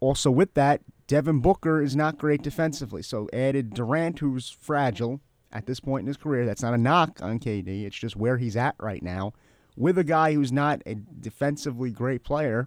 [0.00, 3.02] Also, with that, Devin Booker is not great defensively.
[3.02, 5.20] So, added Durant, who's fragile
[5.52, 6.46] at this point in his career.
[6.46, 7.84] That's not a knock on KD.
[7.84, 9.34] It's just where he's at right now.
[9.76, 12.66] With a guy who's not a defensively great player,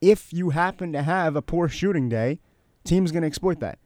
[0.00, 2.40] if you happen to have a poor shooting day,
[2.82, 3.78] team's going to exploit that.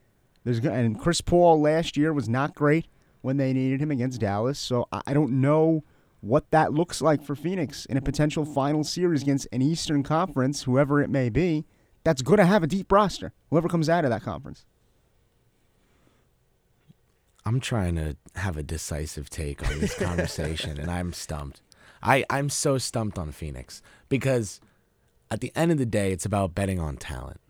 [0.42, 2.86] There's and Chris Paul last year was not great
[3.23, 4.59] when they needed him against Dallas.
[4.59, 5.83] So I don't know
[6.20, 10.62] what that looks like for Phoenix in a potential final series against an Eastern Conference,
[10.64, 11.64] whoever it may be.
[12.05, 13.33] That's going to have a deep roster.
[13.51, 14.64] Whoever comes out of that conference.
[17.45, 21.61] I'm trying to have a decisive take on this conversation, and I'm stumped.
[22.03, 24.61] I, I'm so stumped on Phoenix because
[25.31, 27.41] at the end of the day, it's about betting on talent.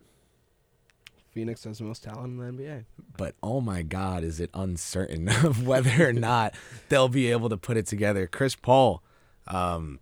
[1.33, 2.85] Phoenix has the most talent in the NBA.
[3.17, 6.53] But oh my God, is it uncertain of whether or not
[6.89, 8.27] they'll be able to put it together?
[8.27, 9.01] Chris Paul,
[9.47, 9.99] um,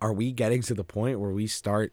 [0.00, 1.92] are we getting to the point where we start?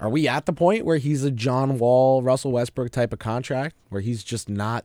[0.00, 3.74] Are we at the point where he's a John Wall, Russell Westbrook type of contract,
[3.88, 4.84] where he's just not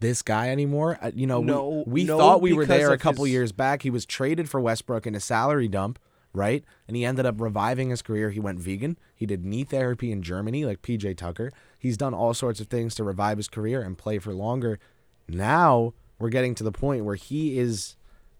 [0.00, 0.98] this guy anymore?
[1.02, 3.52] Uh, You know, we- No, we, no, thought we were there a couple his- years
[3.52, 3.82] back.
[3.82, 5.98] He was traded for Westbrook in a salary dump,
[6.32, 6.64] right?
[6.86, 8.30] And he ended up reviving his career.
[8.30, 8.98] He went vegan.
[9.14, 11.50] He did knee therapy in Germany, like PJ Tucker.
[11.82, 14.78] He's done all sorts of things to revive his career and play for longer.
[15.26, 17.96] Now we're getting to the point where he is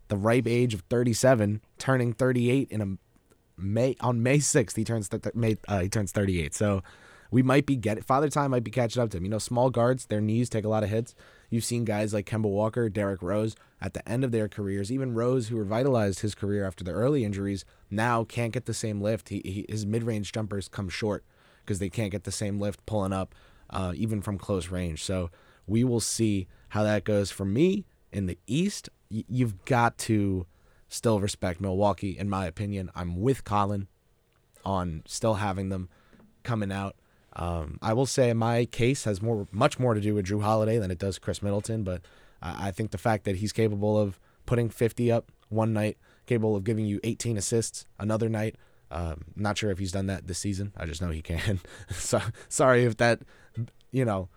[0.06, 4.76] the ripe age of 37, turning 38 in a May on May 6th.
[4.76, 6.54] He turns th- May uh, he turns 38.
[6.54, 6.84] So
[7.32, 9.24] we might be getting Father Time might be catching up to him.
[9.24, 11.12] You know, small guards, their knees take a lot of hits.
[11.50, 14.92] You've seen guys like Kemba Walker, Derrick Rose at the end of their careers.
[14.92, 19.00] Even Rose, who revitalized his career after the early injuries, now can't get the same
[19.00, 19.30] lift.
[19.30, 21.24] He, he his mid range jumpers come short
[21.64, 23.34] because they can't get the same lift pulling up,
[23.70, 25.02] uh, even from close range.
[25.02, 25.30] So
[25.66, 27.30] we will see how that goes.
[27.30, 30.46] For me in the East, y- you've got to
[30.88, 32.18] still respect Milwaukee.
[32.18, 33.88] In my opinion, I'm with Colin
[34.64, 35.88] on still having them
[36.42, 36.96] coming out.
[37.34, 40.78] Um, I will say my case has more, much more to do with Jrue Holiday
[40.78, 41.82] than it does Khris Middleton.
[41.82, 42.02] But
[42.42, 45.96] I, I think the fact that he's capable of putting 50 up one night,
[46.26, 48.56] capable of giving you 18 assists another night.
[48.92, 50.72] Um, not sure if he's done that this season.
[50.76, 51.60] I just know he can.
[51.90, 53.20] so sorry if that,
[53.90, 54.28] you know,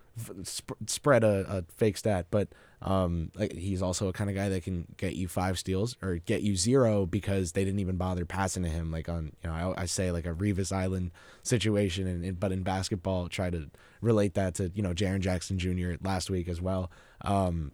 [0.48, 2.48] sp- spread a, a fake stat, but
[2.82, 6.16] um, like he's also a kind of guy that can get you five steals or
[6.16, 8.90] get you zero because they didn't even bother passing to him.
[8.90, 11.10] Like on, you know, I, I say like a Revis Island
[11.42, 15.58] situation, and, and but in basketball, try to relate that to you know Jaren Jackson
[15.58, 15.92] Jr.
[16.02, 16.90] last week as well.
[17.22, 17.72] Um,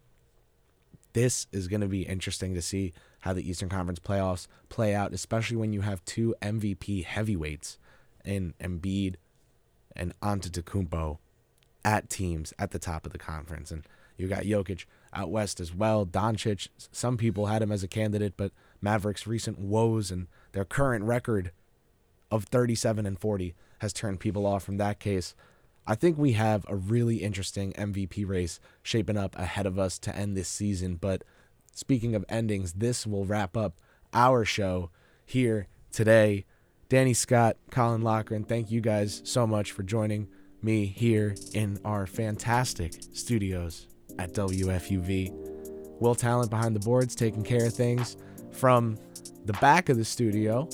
[1.12, 2.92] this is going to be interesting to see
[3.22, 7.78] how the Eastern Conference playoffs play out, especially when you have two MVP heavyweights
[8.24, 9.16] in Embiid
[9.94, 11.18] and Antetokounmpo
[11.84, 13.70] at teams at the top of the conference.
[13.70, 13.84] And
[14.16, 16.04] You got Jokic out west as well.
[16.04, 21.04] Doncic, some people had him as a candidate, but Mavericks' recent woes and their current
[21.04, 21.52] record
[22.30, 25.34] of 37 and 40 has turned people off from that case.
[25.86, 30.14] I think we have a really interesting MVP race shaping up ahead of us to
[30.14, 30.96] end this season.
[30.96, 31.24] But
[31.72, 33.78] speaking of endings, this will wrap up
[34.12, 34.90] our show
[35.24, 36.44] here today.
[36.88, 40.28] Danny Scott, Colin Loughran, thank you guys so much for joining
[40.62, 45.32] me here in our fantastic studios at WFUV.
[46.00, 48.16] Will Talent behind the boards taking care of things
[48.52, 48.98] from
[49.44, 50.68] the back of the studio.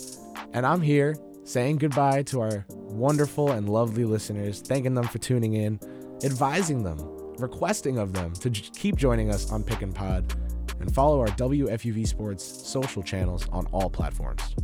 [0.53, 5.55] And I'm here saying goodbye to our wonderful and lovely listeners, thanking them for tuning
[5.55, 5.81] in,
[6.25, 6.99] advising them,
[7.39, 10.35] requesting of them to keep joining us on Pick and Pod,
[10.81, 14.55] and follow our WFUV Sports social channels on all platforms.